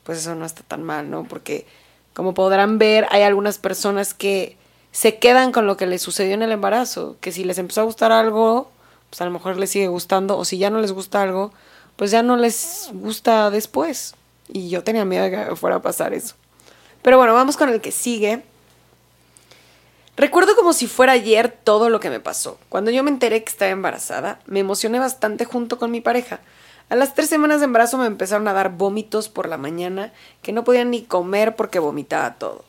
[0.03, 1.23] pues eso no está tan mal, ¿no?
[1.23, 1.65] Porque
[2.13, 4.57] como podrán ver, hay algunas personas que
[4.91, 7.85] se quedan con lo que les sucedió en el embarazo, que si les empezó a
[7.85, 8.69] gustar algo,
[9.09, 11.53] pues a lo mejor les sigue gustando, o si ya no les gusta algo,
[11.95, 14.15] pues ya no les gusta después.
[14.51, 16.35] Y yo tenía miedo de que fuera a pasar eso.
[17.01, 18.43] Pero bueno, vamos con el que sigue.
[20.17, 22.59] Recuerdo como si fuera ayer todo lo que me pasó.
[22.67, 26.41] Cuando yo me enteré que estaba embarazada, me emocioné bastante junto con mi pareja.
[26.89, 30.51] A las tres semanas de embarazo me empezaron a dar vómitos por la mañana, que
[30.51, 32.65] no podía ni comer porque vomitaba todo.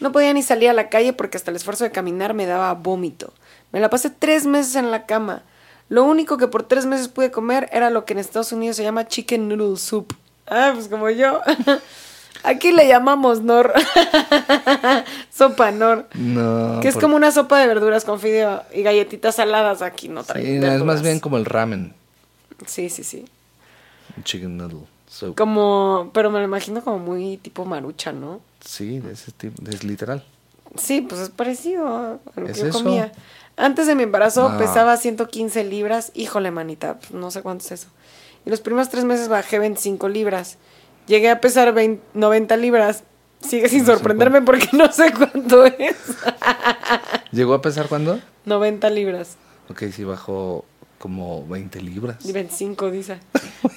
[0.00, 2.74] No podía ni salir a la calle porque hasta el esfuerzo de caminar me daba
[2.74, 3.32] vómito.
[3.70, 5.44] Me la pasé tres meses en la cama.
[5.88, 8.82] Lo único que por tres meses pude comer era lo que en Estados Unidos se
[8.82, 10.12] llama chicken noodle soup.
[10.54, 11.40] Ah, pues como yo.
[12.44, 13.72] Aquí le llamamos Nor.
[15.32, 16.08] sopa Nor.
[16.14, 16.80] No.
[16.80, 19.82] Que es por- como una sopa de verduras con fideo y galletitas saladas.
[19.82, 20.44] Aquí no trae.
[20.44, 21.94] Sí, no, es más bien como el ramen.
[22.66, 23.24] Sí, sí, sí.
[24.24, 25.36] Chicken noodle soup.
[25.36, 28.40] Como, pero me lo imagino como muy tipo marucha, ¿no?
[28.64, 29.62] Sí, de ese tipo.
[29.70, 30.24] Es literal.
[30.76, 32.82] Sí, pues es parecido a lo que ¿Es yo eso?
[32.82, 33.12] comía.
[33.56, 34.58] Antes de mi embarazo Ah.
[34.58, 36.10] pesaba 115 libras.
[36.14, 37.88] Híjole, manita, pues, no sé cuánto es eso.
[38.44, 40.58] Y los primeros tres meses bajé 25 libras.
[41.06, 43.04] Llegué a pesar 20 90 libras.
[43.40, 45.96] Sigue sin No sé sorprenderme porque no sé cuánto es.
[47.32, 48.20] ¿Llegó a pesar cuándo?
[48.46, 49.36] 90 libras.
[49.68, 50.64] Ok, sí bajó
[50.98, 52.24] como 20 libras.
[52.24, 53.18] Y 25, dice.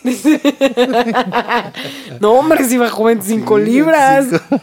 [2.20, 4.30] No, hombre, si bajó 25 Sí, libras.
[4.30, 4.62] 25.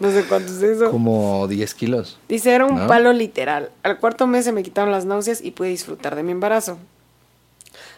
[0.00, 0.90] No sé cuánto es eso.
[0.90, 2.18] Como 10 kilos.
[2.28, 2.86] Dice, era un ¿No?
[2.86, 3.70] palo literal.
[3.82, 6.78] Al cuarto mes se me quitaron las náuseas y pude disfrutar de mi embarazo.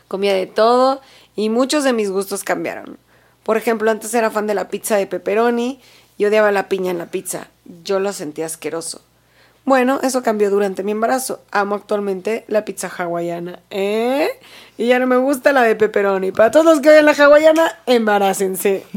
[0.09, 1.01] Comía de todo
[1.37, 2.99] y muchos de mis gustos cambiaron.
[3.45, 5.81] Por ejemplo, antes era fan de la pizza de pepperoni
[6.19, 7.49] y odiaba la piña en la pizza.
[7.85, 9.03] Yo lo sentía asqueroso.
[9.65, 11.41] Bueno, eso cambió durante mi embarazo.
[11.51, 13.61] Amo actualmente la pizza hawaiana.
[13.71, 14.29] ¿Eh?
[14.79, 16.33] Y ya no me gusta la de pepperoni.
[16.33, 18.85] Para todos los que oyen la hawaiana, embarácense.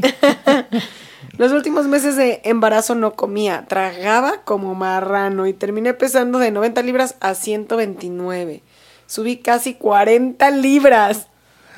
[1.40, 6.82] Los últimos meses de embarazo no comía, tragaba como marrano y terminé pesando de 90
[6.82, 8.62] libras a 129.
[9.06, 11.28] Subí casi 40 libras.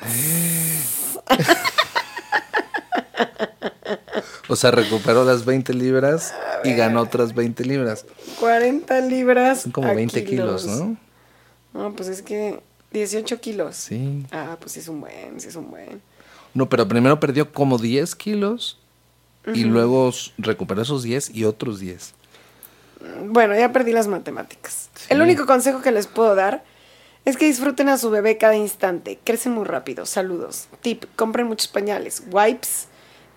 [4.49, 6.33] O sea, recuperó las 20 libras
[6.63, 8.05] y ganó otras 20 libras.
[8.39, 9.61] 40 libras.
[9.61, 10.97] Son como a 20 kilos, ¿no?
[11.73, 12.59] No, pues es que
[12.91, 13.75] 18 kilos.
[13.75, 14.25] Sí.
[14.31, 16.01] Ah, pues es un buen, sí es un buen.
[16.53, 18.79] No, pero primero perdió como 10 kilos
[19.53, 22.13] y luego recuperó esos 10 y otros 10.
[23.25, 24.89] Bueno, ya perdí las matemáticas.
[24.93, 25.07] Sí.
[25.09, 26.63] El único consejo que les puedo dar
[27.25, 29.19] es que disfruten a su bebé cada instante.
[29.23, 30.05] Crecen muy rápido.
[30.05, 30.67] Saludos.
[30.81, 32.87] Tip, compren muchos pañales, wipes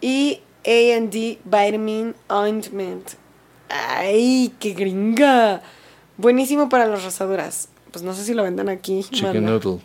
[0.01, 3.11] y A&D Vitamin Ointment.
[3.68, 5.62] ¡Ay, qué gringa!
[6.16, 7.68] Buenísimo para las rosaduras.
[7.93, 9.05] Pues no sé si lo vendan aquí.
[9.11, 9.80] Chicken noodle.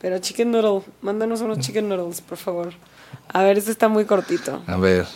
[0.00, 0.82] Pero chicken noodle.
[1.00, 2.74] Mándanos unos chicken noodles, por favor.
[3.28, 4.62] A ver, este está muy cortito.
[4.66, 5.06] A ver.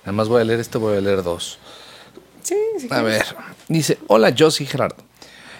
[0.00, 1.58] Nada más voy a leer este, voy a leer dos.
[2.42, 2.88] Sí, sí.
[2.90, 3.24] A ver,
[3.68, 5.07] dice, hola Josie Gerardo.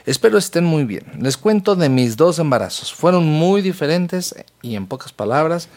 [0.06, 1.04] Espero estén muy bien.
[1.20, 2.92] Les cuento de mis dos embarazos.
[2.92, 5.68] Fueron muy diferentes y en pocas palabras,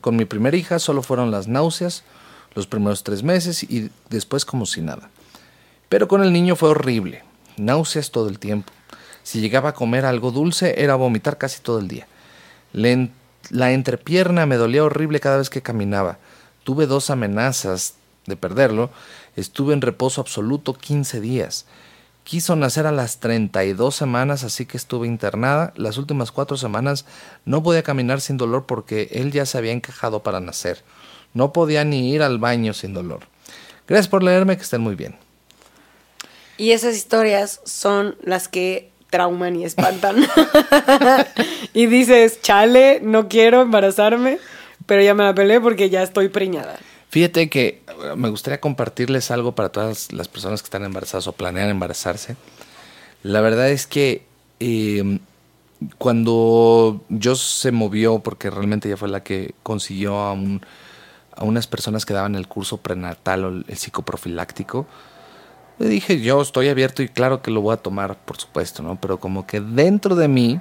[0.00, 2.04] con mi primera hija solo fueron las náuseas
[2.56, 5.10] los primeros tres meses y después como si nada.
[5.88, 7.22] Pero con el niño fue horrible.
[7.58, 8.72] Náuseas todo el tiempo.
[9.22, 12.08] Si llegaba a comer algo dulce era vomitar casi todo el día.
[12.72, 16.18] La entrepierna me dolía horrible cada vez que caminaba.
[16.64, 18.90] Tuve dos amenazas de perderlo.
[19.36, 21.66] Estuve en reposo absoluto 15 días.
[22.26, 25.72] Quiso nacer a las 32 semanas, así que estuve internada.
[25.76, 27.04] Las últimas cuatro semanas
[27.44, 30.82] no podía caminar sin dolor porque él ya se había encajado para nacer.
[31.34, 33.20] No podía ni ir al baño sin dolor.
[33.86, 35.14] Gracias por leerme, que estén muy bien.
[36.56, 40.16] Y esas historias son las que trauman y espantan.
[41.74, 44.40] y dices, chale, no quiero embarazarme,
[44.86, 46.80] pero ya me la peleé porque ya estoy preñada.
[47.16, 51.32] Fíjate que eh, me gustaría compartirles algo para todas las personas que están embarazadas o
[51.32, 52.36] planean embarazarse.
[53.22, 54.26] La verdad es que
[54.60, 55.18] eh,
[55.96, 60.60] cuando yo se movió, porque realmente ella fue la que consiguió a, un,
[61.34, 64.86] a unas personas que daban el curso prenatal o el psicoprofiláctico,
[65.78, 69.00] le dije, yo estoy abierto y claro que lo voy a tomar, por supuesto, ¿no?
[69.00, 70.60] Pero como que dentro de mí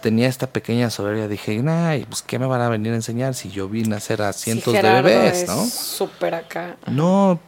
[0.00, 3.50] tenía esta pequeña soberbia, dije, ay, pues ¿qué me van a venir a enseñar si
[3.50, 5.64] yo vine a hacer a cientos de bebés, ¿no?
[5.64, 6.76] Súper acá.
[6.86, 7.38] No,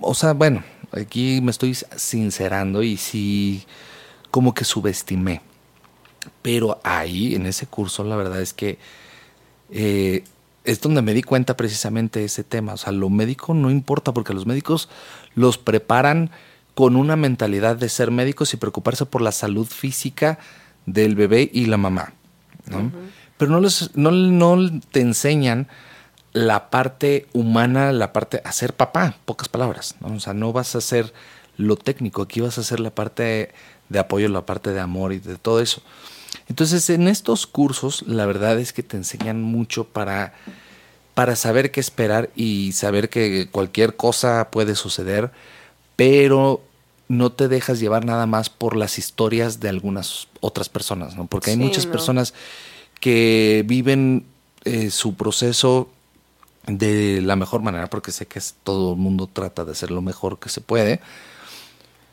[0.00, 3.64] o sea, bueno, aquí me estoy sincerando y sí,
[4.30, 5.42] como que subestimé.
[6.42, 8.78] Pero ahí, en ese curso, la verdad es que
[9.70, 10.24] eh,
[10.64, 12.74] es donde me di cuenta precisamente de ese tema.
[12.74, 14.88] O sea, lo médico no importa porque los médicos
[15.34, 16.30] los preparan
[16.74, 20.38] con una mentalidad de ser médicos y preocuparse por la salud física
[20.92, 22.12] del bebé y la mamá.
[22.66, 22.90] ¿no?
[23.36, 25.68] Pero no, les, no, no te enseñan
[26.32, 29.96] la parte humana, la parte a ser papá, pocas palabras.
[30.00, 30.14] ¿no?
[30.14, 31.12] O sea, no vas a hacer
[31.56, 33.52] lo técnico, aquí vas a hacer la parte
[33.88, 35.82] de apoyo, la parte de amor y de todo eso.
[36.48, 40.32] Entonces, en estos cursos, la verdad es que te enseñan mucho para,
[41.14, 45.30] para saber qué esperar y saber que cualquier cosa puede suceder,
[45.96, 46.62] pero
[47.10, 51.26] no te dejas llevar nada más por las historias de algunas otras personas, ¿no?
[51.26, 51.92] Porque hay Sí, muchas no.
[51.92, 52.34] personas
[53.00, 54.24] que viven
[54.64, 55.88] eh, su proceso
[56.68, 60.02] de la mejor manera, porque sé que es- todo el mundo trata de hacer lo
[60.02, 61.00] mejor que se puede,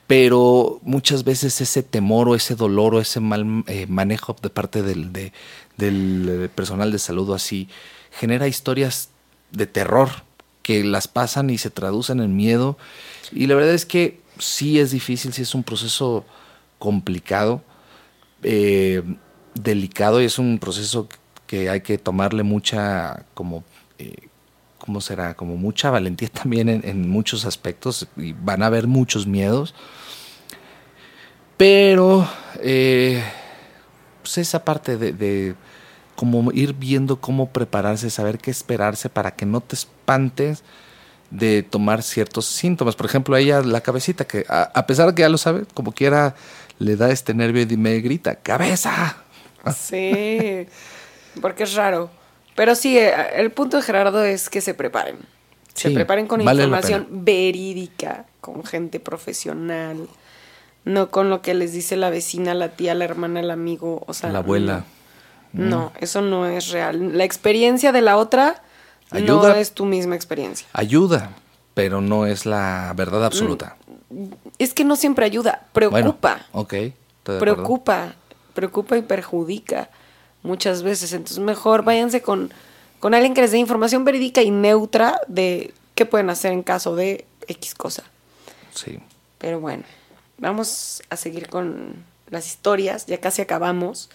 [0.07, 4.81] pero muchas veces ese temor o ese dolor o ese mal eh, manejo de parte
[4.81, 5.33] del, de-
[5.75, 7.67] del eh, personal de salud o así
[8.11, 9.09] genera historias
[9.51, 10.09] de terror
[10.63, 12.77] que las pasan y se traducen en miedo.
[13.31, 16.25] Y la verdad es que sí es difícil, sí es un proceso
[16.79, 17.61] complicado,
[18.43, 19.03] eh,
[19.53, 21.07] delicado y es un proceso
[21.45, 23.63] que hay que tomarle mucha como...
[23.97, 24.29] eh,
[24.79, 25.33] ¿Cómo será?
[25.33, 29.75] Como mucha valentía también en, muchos aspectos y van a haber muchos miedos.
[31.57, 32.25] Pero
[32.61, 33.21] eh,
[34.21, 35.55] pues esa parte de, de
[36.15, 40.63] como ir viendo cómo prepararse, saber qué esperarse para que no te espantes
[41.29, 42.95] de tomar ciertos síntomas.
[42.95, 45.65] Por ejemplo, a ella la cabecita, que a, a pesar de que ya lo sabe,
[45.73, 46.35] como quiera
[46.79, 49.17] le da este nervio y me grita, cabeza.
[49.75, 50.65] Sí,
[51.41, 52.09] porque es raro.
[52.55, 55.17] Pero sí, eh, el punto de Gerardo es que se preparen.
[55.73, 60.07] Se preparen con vale información verídica, con gente profesional,
[60.85, 64.13] no con lo que les dice la vecina, la tía, la hermana, el amigo, o
[64.13, 64.85] sea, La abuela.
[65.51, 67.17] No, No, eso no es real.
[67.17, 68.63] La experiencia de la otra
[69.11, 69.59] no Ayuda.
[69.59, 70.67] es tu misma experiencia.
[70.73, 71.31] Ayuda,
[71.73, 73.77] pero no es la verdad absoluta.
[74.57, 76.45] Es que no siempre ayuda, preocupa.
[76.53, 76.93] Bueno, ok.
[77.23, 78.15] preocupa,
[78.53, 79.89] preocupa y perjudica
[80.43, 81.13] muchas veces.
[81.13, 82.51] Entonces mejor váyanse con,
[82.99, 86.95] con alguien que les dé información verídica y neutra de qué pueden hacer en caso
[86.95, 88.03] de X cosa.
[88.73, 88.99] Sí.
[89.37, 89.83] Pero bueno,
[90.37, 94.09] vamos a seguir con las historias, ya casi acabamos.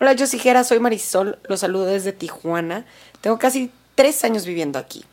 [0.00, 2.84] Hola, yo soy Jera, soy Marisol, los saludo desde Tijuana.
[3.20, 5.04] Tengo casi tres años viviendo aquí.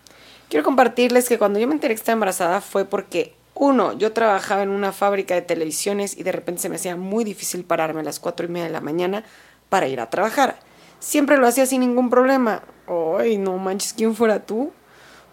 [0.50, 4.62] Quiero compartirles que cuando yo me enteré que estaba embarazada fue porque, uno, yo trabajaba
[4.62, 8.04] en una fábrica de televisiones y de repente se me hacía muy difícil pararme a
[8.04, 9.24] las cuatro y media de la mañana
[9.70, 10.60] para ir a trabajar.
[11.00, 12.62] Siempre lo hacía sin ningún problema.
[13.18, 14.72] Ay, no manches, ¿quién fuera tú?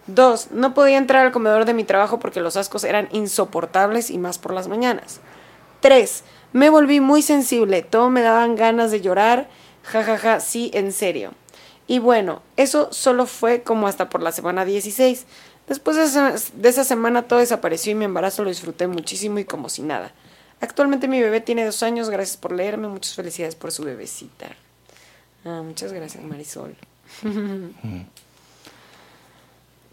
[0.07, 4.19] Dos, no podía entrar al comedor de mi trabajo porque los ascos eran insoportables y
[4.19, 5.21] más por las mañanas.
[5.81, 9.49] Tres, me volví muy sensible, todo me daban ganas de llorar,
[9.85, 11.33] jajaja, ja, ja, sí, en serio.
[11.91, 15.27] Y bueno, eso solo fue como hasta por la semana 16.
[15.67, 19.45] Después de esa, de esa semana todo desapareció y mi embarazo lo disfruté muchísimo y
[19.45, 20.13] como si nada.
[20.61, 24.55] Actualmente mi bebé tiene dos años, gracias por leerme, muchas felicidades por su bebecita.
[25.45, 26.77] Ah, muchas gracias, Marisol.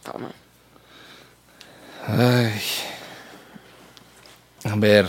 [0.04, 0.32] Toma.
[2.06, 2.62] Ay.
[4.66, 5.08] A ver.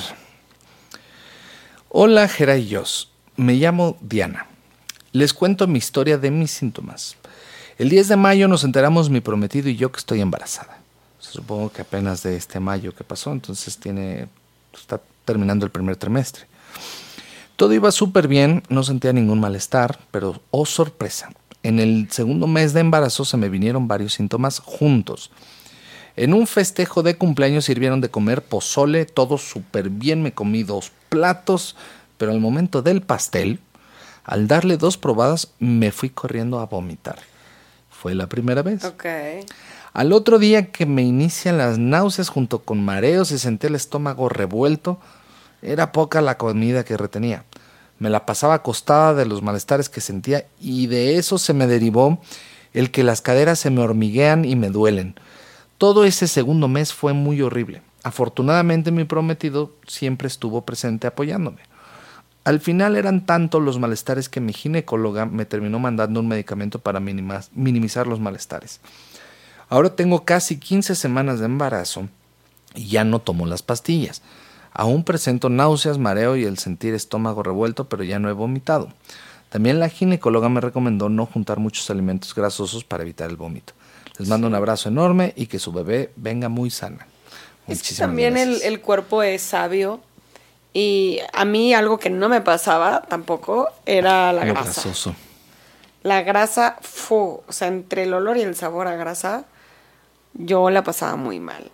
[1.91, 3.13] Hola, Jera y Jos.
[3.37, 4.48] Me llamo Diana.
[5.19, 7.17] Les cuento mi historia de mis síntomas.
[7.77, 10.79] El 10 de mayo nos enteramos mi prometido y yo que estoy embarazada.
[11.19, 14.29] Supongo que apenas de este mayo que pasó, entonces tiene
[14.73, 16.45] está terminando el primer trimestre.
[17.57, 21.31] Todo iba súper bien, no sentía ningún malestar, pero oh sorpresa,
[21.65, 25.33] en el segundo mes de embarazo se me vinieron varios síntomas juntos.
[26.15, 30.93] En un festejo de cumpleaños sirvieron de comer pozole, todo súper bien, me comí dos
[31.09, 31.75] platos,
[32.19, 33.59] pero al momento del pastel,
[34.29, 37.17] al darle dos probadas, me fui corriendo a vomitar.
[37.89, 38.83] Fue la primera vez.
[39.95, 44.29] Al otro día que me inician las náuseas junto con mareos y sentí el estómago
[44.29, 45.01] revuelto,
[45.63, 47.45] era poca la comida que retenía.
[47.99, 52.21] Me la pasaba acostada de los malestares que sentía y de eso se me derivó
[52.75, 55.15] el que las caderas se me hormiguean y me duelen.
[55.79, 57.81] Todo ese segundo mes fue muy horrible.
[58.03, 61.63] Afortunadamente mi prometido siempre estuvo presente apoyándome.
[62.49, 66.99] Al final eran tantos los malestares que mi ginecóloga me terminó mandando un medicamento para
[66.99, 68.81] minimizar los malestares.
[69.69, 72.09] Ahora tengo casi 15 semanas de embarazo
[72.75, 74.23] y ya no tomo las pastillas.
[74.73, 78.89] Aún presento náuseas, mareo y el sentir estómago revuelto, pero ya no he vomitado.
[79.51, 83.75] También la ginecóloga me recomendó no juntar muchos alimentos grasosos para evitar el vómito.
[84.19, 87.09] Les mando un abrazo enorme y que su bebé venga muy sana.
[87.67, 90.01] Es que también el, el, cuerpo es sabio
[90.79, 94.63] y a mí algo que no me pasaba tampoco era la grasa.
[94.63, 95.17] Grasoso.
[96.05, 99.45] La grasa, fu, o sea, entre el olor y el sabor a grasa,
[100.35, 101.73] yo la pasaba muy mal.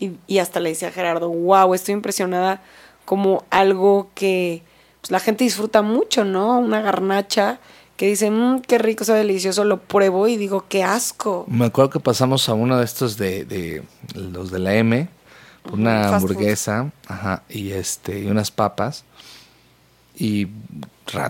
[0.00, 2.60] y, hasta le decía a Gerardo, wow, estoy impresionada
[3.04, 4.64] como algo que
[5.00, 6.58] pues, la gente disfruta mucho, ¿no?
[6.58, 7.60] Una garnacha
[7.96, 11.44] que dice, mmm, qué rico, sabe delicioso, lo pruebo y digo, qué asco.
[11.46, 15.08] Me acuerdo que pasamos a uno de estos de, de los de la M,
[15.72, 19.04] una hamburguesa, ajá, y este, y unas papas.
[20.16, 20.48] Y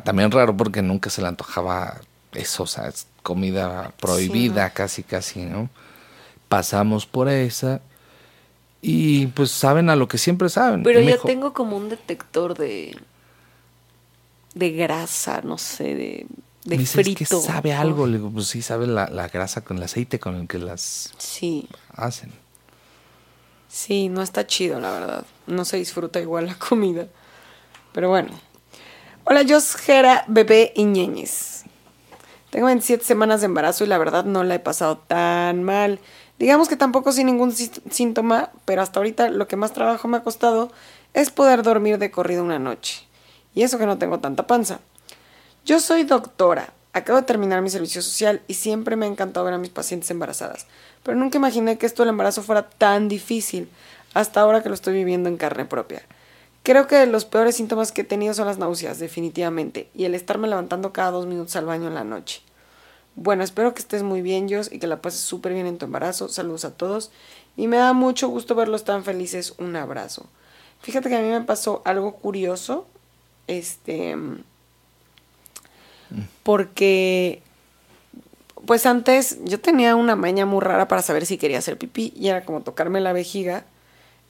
[0.05, 2.01] también raro porque nunca se le antojaba
[2.33, 5.71] eso, o sea, es comida prohibida, casi, casi, ¿no?
[6.55, 7.81] pasamos por esa
[8.81, 10.85] y pues saben a lo que siempre saben.
[10.85, 12.97] Pero yo tengo como un detector de
[14.55, 16.27] de grasa, no sé, de,
[16.65, 17.19] de frito.
[17.19, 20.37] que sabe algo, le digo, pues sí sabe la, la, grasa con el aceite con
[20.37, 21.69] el que las sí.
[21.93, 22.31] hacen.
[23.75, 25.25] Sí, no está chido, la verdad.
[25.49, 27.09] No se disfruta igual la comida.
[27.93, 28.31] Pero bueno.
[29.25, 31.65] Hola, yo Jera, bebé y ñeñes.
[32.51, 35.99] Tengo 27 semanas de embarazo y la verdad no la he pasado tan mal.
[36.39, 40.23] Digamos que tampoco sin ningún síntoma, pero hasta ahorita lo que más trabajo me ha
[40.23, 40.71] costado
[41.13, 43.09] es poder dormir de corrido una noche.
[43.57, 44.79] Y eso que no tengo tanta panza.
[45.65, 49.55] Yo soy doctora, acabo de terminar mi servicio social y siempre me ha encantado ver
[49.55, 50.67] a mis pacientes embarazadas,
[51.03, 53.69] pero nunca imaginé que esto del embarazo fuera tan difícil,
[54.15, 56.03] hasta ahora que lo estoy viviendo en carne propia.
[56.63, 60.49] Creo que los peores síntomas que he tenido son las náuseas, definitivamente, y el estarme
[60.49, 62.41] levantando cada dos minutos al baño en la noche.
[63.17, 65.85] Bueno, espero que estés muy bien, Jos, y que la pases súper bien en tu
[65.85, 66.29] embarazo.
[66.29, 67.11] Saludos a todos.
[67.57, 69.55] Y me da mucho gusto verlos tan felices.
[69.59, 70.27] Un abrazo.
[70.81, 72.87] Fíjate que a mí me pasó algo curioso.
[73.47, 74.17] Este.
[76.43, 77.43] Porque.
[78.67, 82.13] Pues antes yo tenía una maña muy rara para saber si quería hacer pipí.
[82.17, 83.65] Y era como tocarme la vejiga.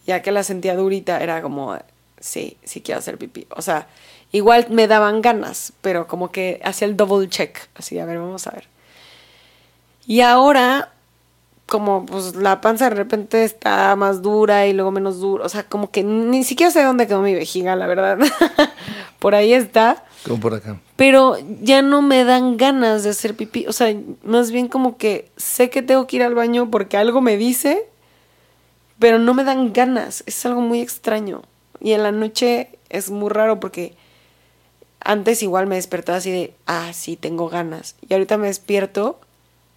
[0.07, 1.79] Ya que la sentía durita, era como.
[2.21, 3.47] Sí, sí quiero hacer pipí.
[3.51, 3.87] O sea,
[4.33, 7.59] igual me daban ganas, pero como que hacía el double check.
[7.75, 8.69] Así, a ver, vamos a ver.
[10.07, 10.93] Y ahora,
[11.67, 15.65] como pues la panza de repente está más dura y luego menos dura, o sea,
[15.65, 18.19] como que ni siquiera sé dónde quedó mi vejiga, la verdad.
[19.19, 20.05] por ahí está.
[20.25, 20.81] Como por acá.
[20.97, 25.31] Pero ya no me dan ganas de hacer pipí, o sea, más bien como que
[25.37, 27.87] sé que tengo que ir al baño porque algo me dice,
[28.99, 31.43] pero no me dan ganas, es algo muy extraño.
[31.81, 33.95] Y en la noche es muy raro porque
[35.01, 37.97] antes igual me despertaba así de, ah, sí, tengo ganas.
[38.09, 39.21] Y ahorita me despierto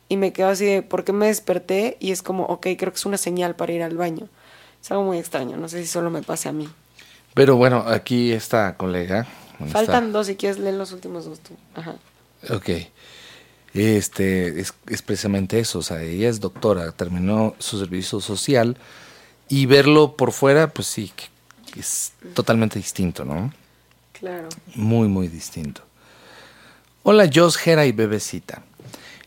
[0.08, 1.98] y me quedo así de, ¿por qué me desperté?
[2.00, 4.30] Y es como, ok, creo que es una señal para ir al baño.
[4.82, 6.70] Es algo muy extraño, no sé si solo me pase a mí.
[7.34, 9.28] Pero bueno, aquí está colega.
[9.66, 11.56] Faltan dos, si quieres leer los últimos dos tú.
[11.76, 11.96] Ajá.
[12.50, 12.70] Ok.
[13.74, 18.78] Este, es, es, precisamente eso, o sea, ella es doctora, terminó su servicio social
[19.50, 21.12] y verlo por fuera, pues sí,
[21.78, 23.54] es totalmente distinto, ¿no?
[24.14, 24.50] Claro.
[24.76, 25.82] Muy, muy distinto.
[27.04, 28.64] Hola, Jos, Gera y Bebecita.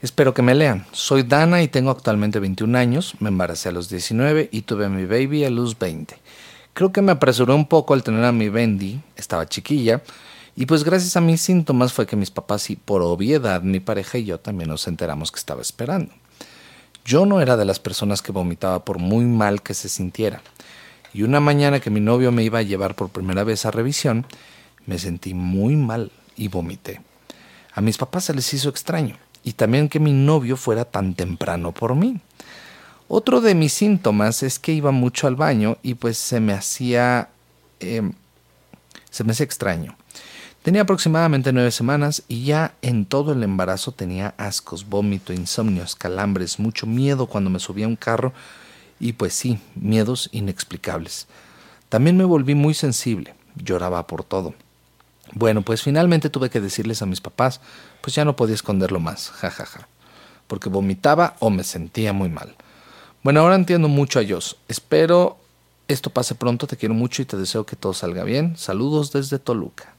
[0.03, 0.87] Espero que me lean.
[0.93, 3.14] Soy Dana y tengo actualmente 21 años.
[3.20, 6.16] Me embaracé a los 19 y tuve a mi baby a los 20.
[6.73, 10.03] Creo que me apresuré un poco al tener a mi Bendy, estaba chiquilla,
[10.57, 14.18] y pues gracias a mis síntomas fue que mis papás y por obviedad mi pareja
[14.18, 16.12] y yo también nos enteramos que estaba esperando.
[17.05, 20.43] Yo no era de las personas que vomitaba por muy mal que se sintiera.
[21.12, 24.27] Y una mañana que mi novio me iba a llevar por primera vez a revisión,
[24.87, 27.01] me sentí muy mal y vomité.
[27.73, 31.73] A mis papás se les hizo extraño y también que mi novio fuera tan temprano
[31.73, 32.21] por mí.
[33.12, 37.28] Otro de mis síntomas es que iba mucho al baño y pues se me hacía...
[37.80, 38.12] Em,
[39.11, 39.96] se me hacía extraño.
[40.62, 46.61] Tenía aproximadamente nueve semanas y ya en todo el embarazo tenía ascos, vómito, insomnios, calambres,
[46.61, 48.32] mucho miedo cuando me subía a un carro
[49.00, 51.26] y pues sí, miedos inexplicables.
[51.88, 54.54] También me volví muy sensible, lloraba por todo.
[55.32, 57.61] Bueno, pues finalmente tuve que decirles a mis papás,
[58.02, 59.88] pues ya no podía esconderlo más, jajaja, ja, ja,
[60.46, 62.54] porque vomitaba o me sentía muy mal.
[63.23, 64.57] Bueno, ahora entiendo mucho a Dios.
[64.68, 65.37] Espero
[65.91, 68.57] esto pase pronto, te quiero mucho y te deseo que todo salga bien.
[68.57, 69.93] Saludos desde Toluca.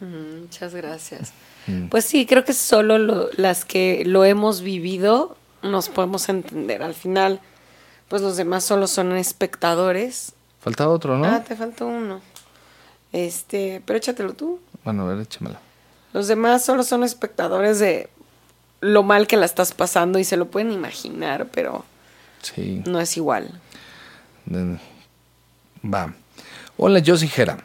[0.00, 1.32] Mm, muchas gracias.
[1.66, 1.86] Mm.
[1.88, 6.82] Pues sí, creo que solo las que lo hemos vivido nos podemos entender.
[6.82, 7.40] Al final,
[8.08, 10.34] pues los demás solo son espectadores.
[10.60, 11.24] Falta otro, ¿no?
[11.24, 12.20] Ah, te falta uno.
[13.12, 14.60] Este, pero échatelo tú.
[14.84, 15.60] Bueno, a ver, échamela.
[16.12, 18.10] Los demás solo son espectadores de
[18.80, 21.84] lo mal que la estás pasando y se lo pueden imaginar, pero
[22.44, 22.82] Sí.
[22.86, 23.60] no es igual.
[25.84, 26.14] Va.
[26.76, 27.58] Hola, Josie Jera.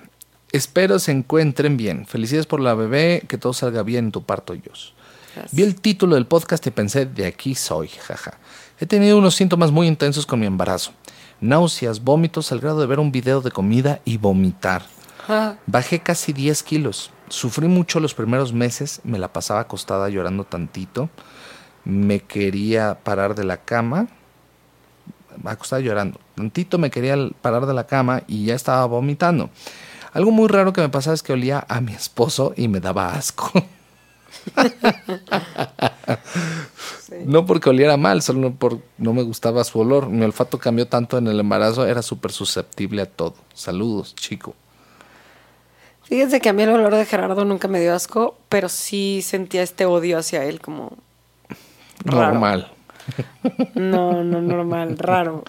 [0.51, 2.07] Espero se encuentren bien.
[2.07, 4.93] Felicidades por la bebé, que todo salga bien en tu parto, Jos.
[5.51, 8.37] Vi el título del podcast y pensé, de aquí soy, jaja.
[8.79, 10.91] He tenido unos síntomas muy intensos con mi embarazo.
[11.41, 14.83] Náuseas, vómitos al grado de ver un video de comida y vomitar.
[15.67, 17.11] Bajé casi 10 kilos.
[17.29, 21.09] Sufrí mucho los primeros meses, me la pasaba acostada llorando tantito.
[21.85, 24.07] Me quería parar de la cama,
[25.45, 26.19] acostada llorando.
[26.35, 29.49] Tantito me quería parar de la cama y ya estaba vomitando.
[30.13, 33.13] Algo muy raro que me pasaba es que olía a mi esposo y me daba
[33.13, 33.51] asco.
[37.01, 37.15] sí.
[37.25, 40.09] No porque oliera mal, solo por no me gustaba su olor.
[40.09, 43.35] Mi olfato cambió tanto en el embarazo, era súper susceptible a todo.
[43.53, 44.55] Saludos, chico.
[46.03, 49.61] Fíjense que a mí el olor de Gerardo nunca me dio asco, pero sí sentía
[49.61, 50.97] este odio hacia él como
[52.05, 52.69] Raro.
[53.75, 55.43] No, no normal, raro.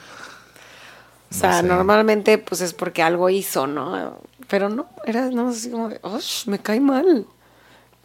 [1.30, 1.66] O sea, sé.
[1.66, 4.18] normalmente pues es porque algo hizo, ¿no?
[4.48, 7.26] Pero no, era no así como de, "Ush, me cae mal.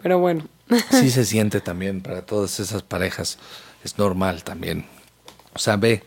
[0.02, 0.46] Pero bueno,
[0.92, 3.38] Sí se siente también para todas esas parejas.
[3.84, 4.86] Es normal también.
[5.54, 6.04] O sea, ve,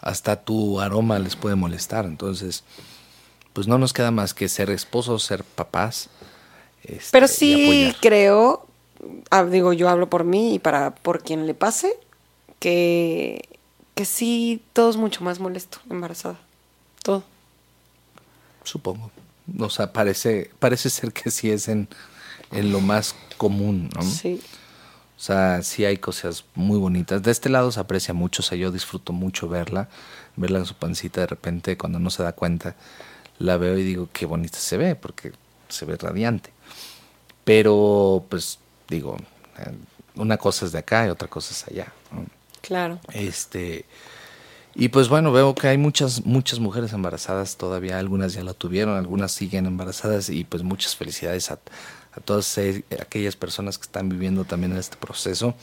[0.00, 2.04] hasta tu aroma les puede molestar.
[2.04, 2.64] Entonces,
[3.52, 6.08] pues no nos queda más que ser esposos, ser papás.
[6.84, 8.66] este, Pero sí creo,
[9.30, 11.98] ah, digo, yo hablo por mí y para por quien le pase,
[12.66, 13.60] que,
[13.94, 16.36] que sí todo es mucho más molesto embarazada.
[17.04, 17.22] Todo.
[18.64, 19.12] Supongo.
[19.60, 21.86] O sea, parece, parece ser que sí es en,
[22.50, 24.02] en lo más común, ¿no?
[24.02, 24.40] Sí.
[25.16, 27.22] O sea, sí hay cosas muy bonitas.
[27.22, 29.88] De este lado se aprecia mucho, o sea, yo disfruto mucho verla,
[30.34, 32.74] verla en su pancita de repente cuando no se da cuenta,
[33.38, 35.30] la veo y digo, qué bonita se ve, porque
[35.68, 36.50] se ve radiante.
[37.44, 38.58] Pero, pues,
[38.88, 39.18] digo,
[39.56, 39.72] eh,
[40.16, 41.92] una cosa es de acá y otra cosa es allá.
[42.10, 42.35] ¿no?
[42.66, 42.98] Claro.
[43.12, 43.84] Este,
[44.74, 48.96] y pues bueno, veo que hay muchas, muchas mujeres embarazadas todavía, algunas ya la tuvieron,
[48.96, 51.58] algunas siguen embarazadas y pues muchas felicidades a,
[52.12, 55.54] a todas eh, aquellas personas que están viviendo también en este proceso.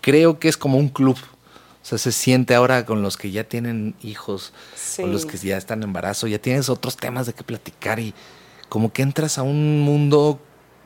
[0.00, 3.44] Creo que es como un club, o sea, se siente ahora con los que ya
[3.44, 5.02] tienen hijos, Sí.
[5.02, 8.14] con los que ya están en embarazo, ya tienes otros temas de qué platicar y
[8.68, 10.40] como que entras a un mundo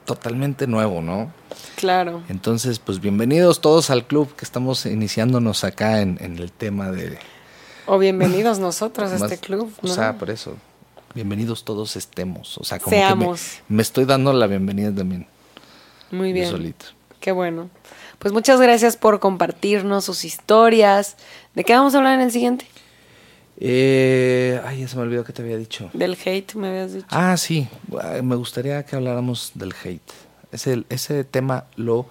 [0.04, 1.32] totalmente nuevo, ¿no?
[1.76, 2.22] Claro.
[2.28, 7.18] Entonces, pues bienvenidos todos al club que estamos iniciándonos acá en, en el tema de...
[7.86, 9.72] O bienvenidos nosotros a este club.
[9.82, 9.94] O ¿no?
[9.94, 10.56] sea, por eso,
[11.14, 12.56] bienvenidos todos estemos.
[12.58, 13.58] O sea, como que Seamos.
[13.68, 15.26] me, me estoy dando la bienvenida también.
[16.10, 16.50] Muy yo bien.
[16.50, 16.86] solito.
[17.20, 17.70] Qué bueno.
[18.18, 21.16] Pues muchas gracias por compartirnos sus historias.
[21.54, 22.66] ¿De qué vamos a hablar en el siguiente?
[23.58, 25.90] Eh, ay, ya se me olvidó que te había dicho.
[25.92, 27.06] Del hate, me habías dicho.
[27.10, 27.68] Ah, sí,
[28.22, 30.12] me gustaría que habláramos del hate.
[30.52, 32.06] Ese, ese tema lo,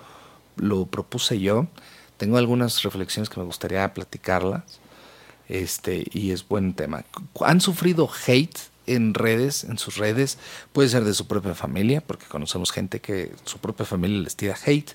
[0.55, 1.67] lo propuse yo.
[2.17, 4.63] Tengo algunas reflexiones que me gustaría platicarlas.
[5.49, 7.03] Este, y es buen tema.
[7.41, 10.37] ¿Han sufrido hate en redes, en sus redes?
[10.71, 14.55] Puede ser de su propia familia, porque conocemos gente que su propia familia les tira
[14.65, 14.91] hate.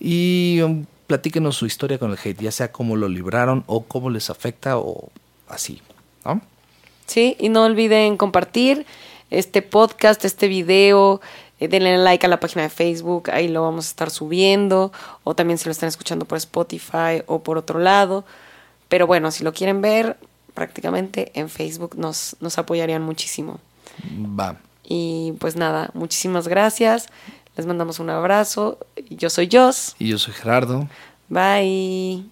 [0.00, 4.10] Y um, platíquenos su historia con el hate, ya sea cómo lo libraron o cómo
[4.10, 5.10] les afecta o
[5.48, 5.82] así,
[6.24, 6.40] ¿no?
[7.06, 8.86] Sí, y no olviden compartir
[9.30, 11.20] este podcast, este video.
[11.60, 14.92] eh, denle like a la página de Facebook, ahí lo vamos a estar subiendo.
[15.24, 18.24] O también si lo están escuchando por Spotify o por otro lado.
[18.88, 20.16] Pero bueno, si lo quieren ver,
[20.54, 23.58] prácticamente en Facebook nos, nos apoyarían muchísimo.
[24.38, 24.56] Va.
[24.84, 27.08] Y pues nada, muchísimas gracias.
[27.56, 28.78] Les mandamos un abrazo.
[29.10, 29.96] Yo soy Jos.
[29.98, 30.88] Y yo soy Gerardo.
[31.28, 32.26] Bye.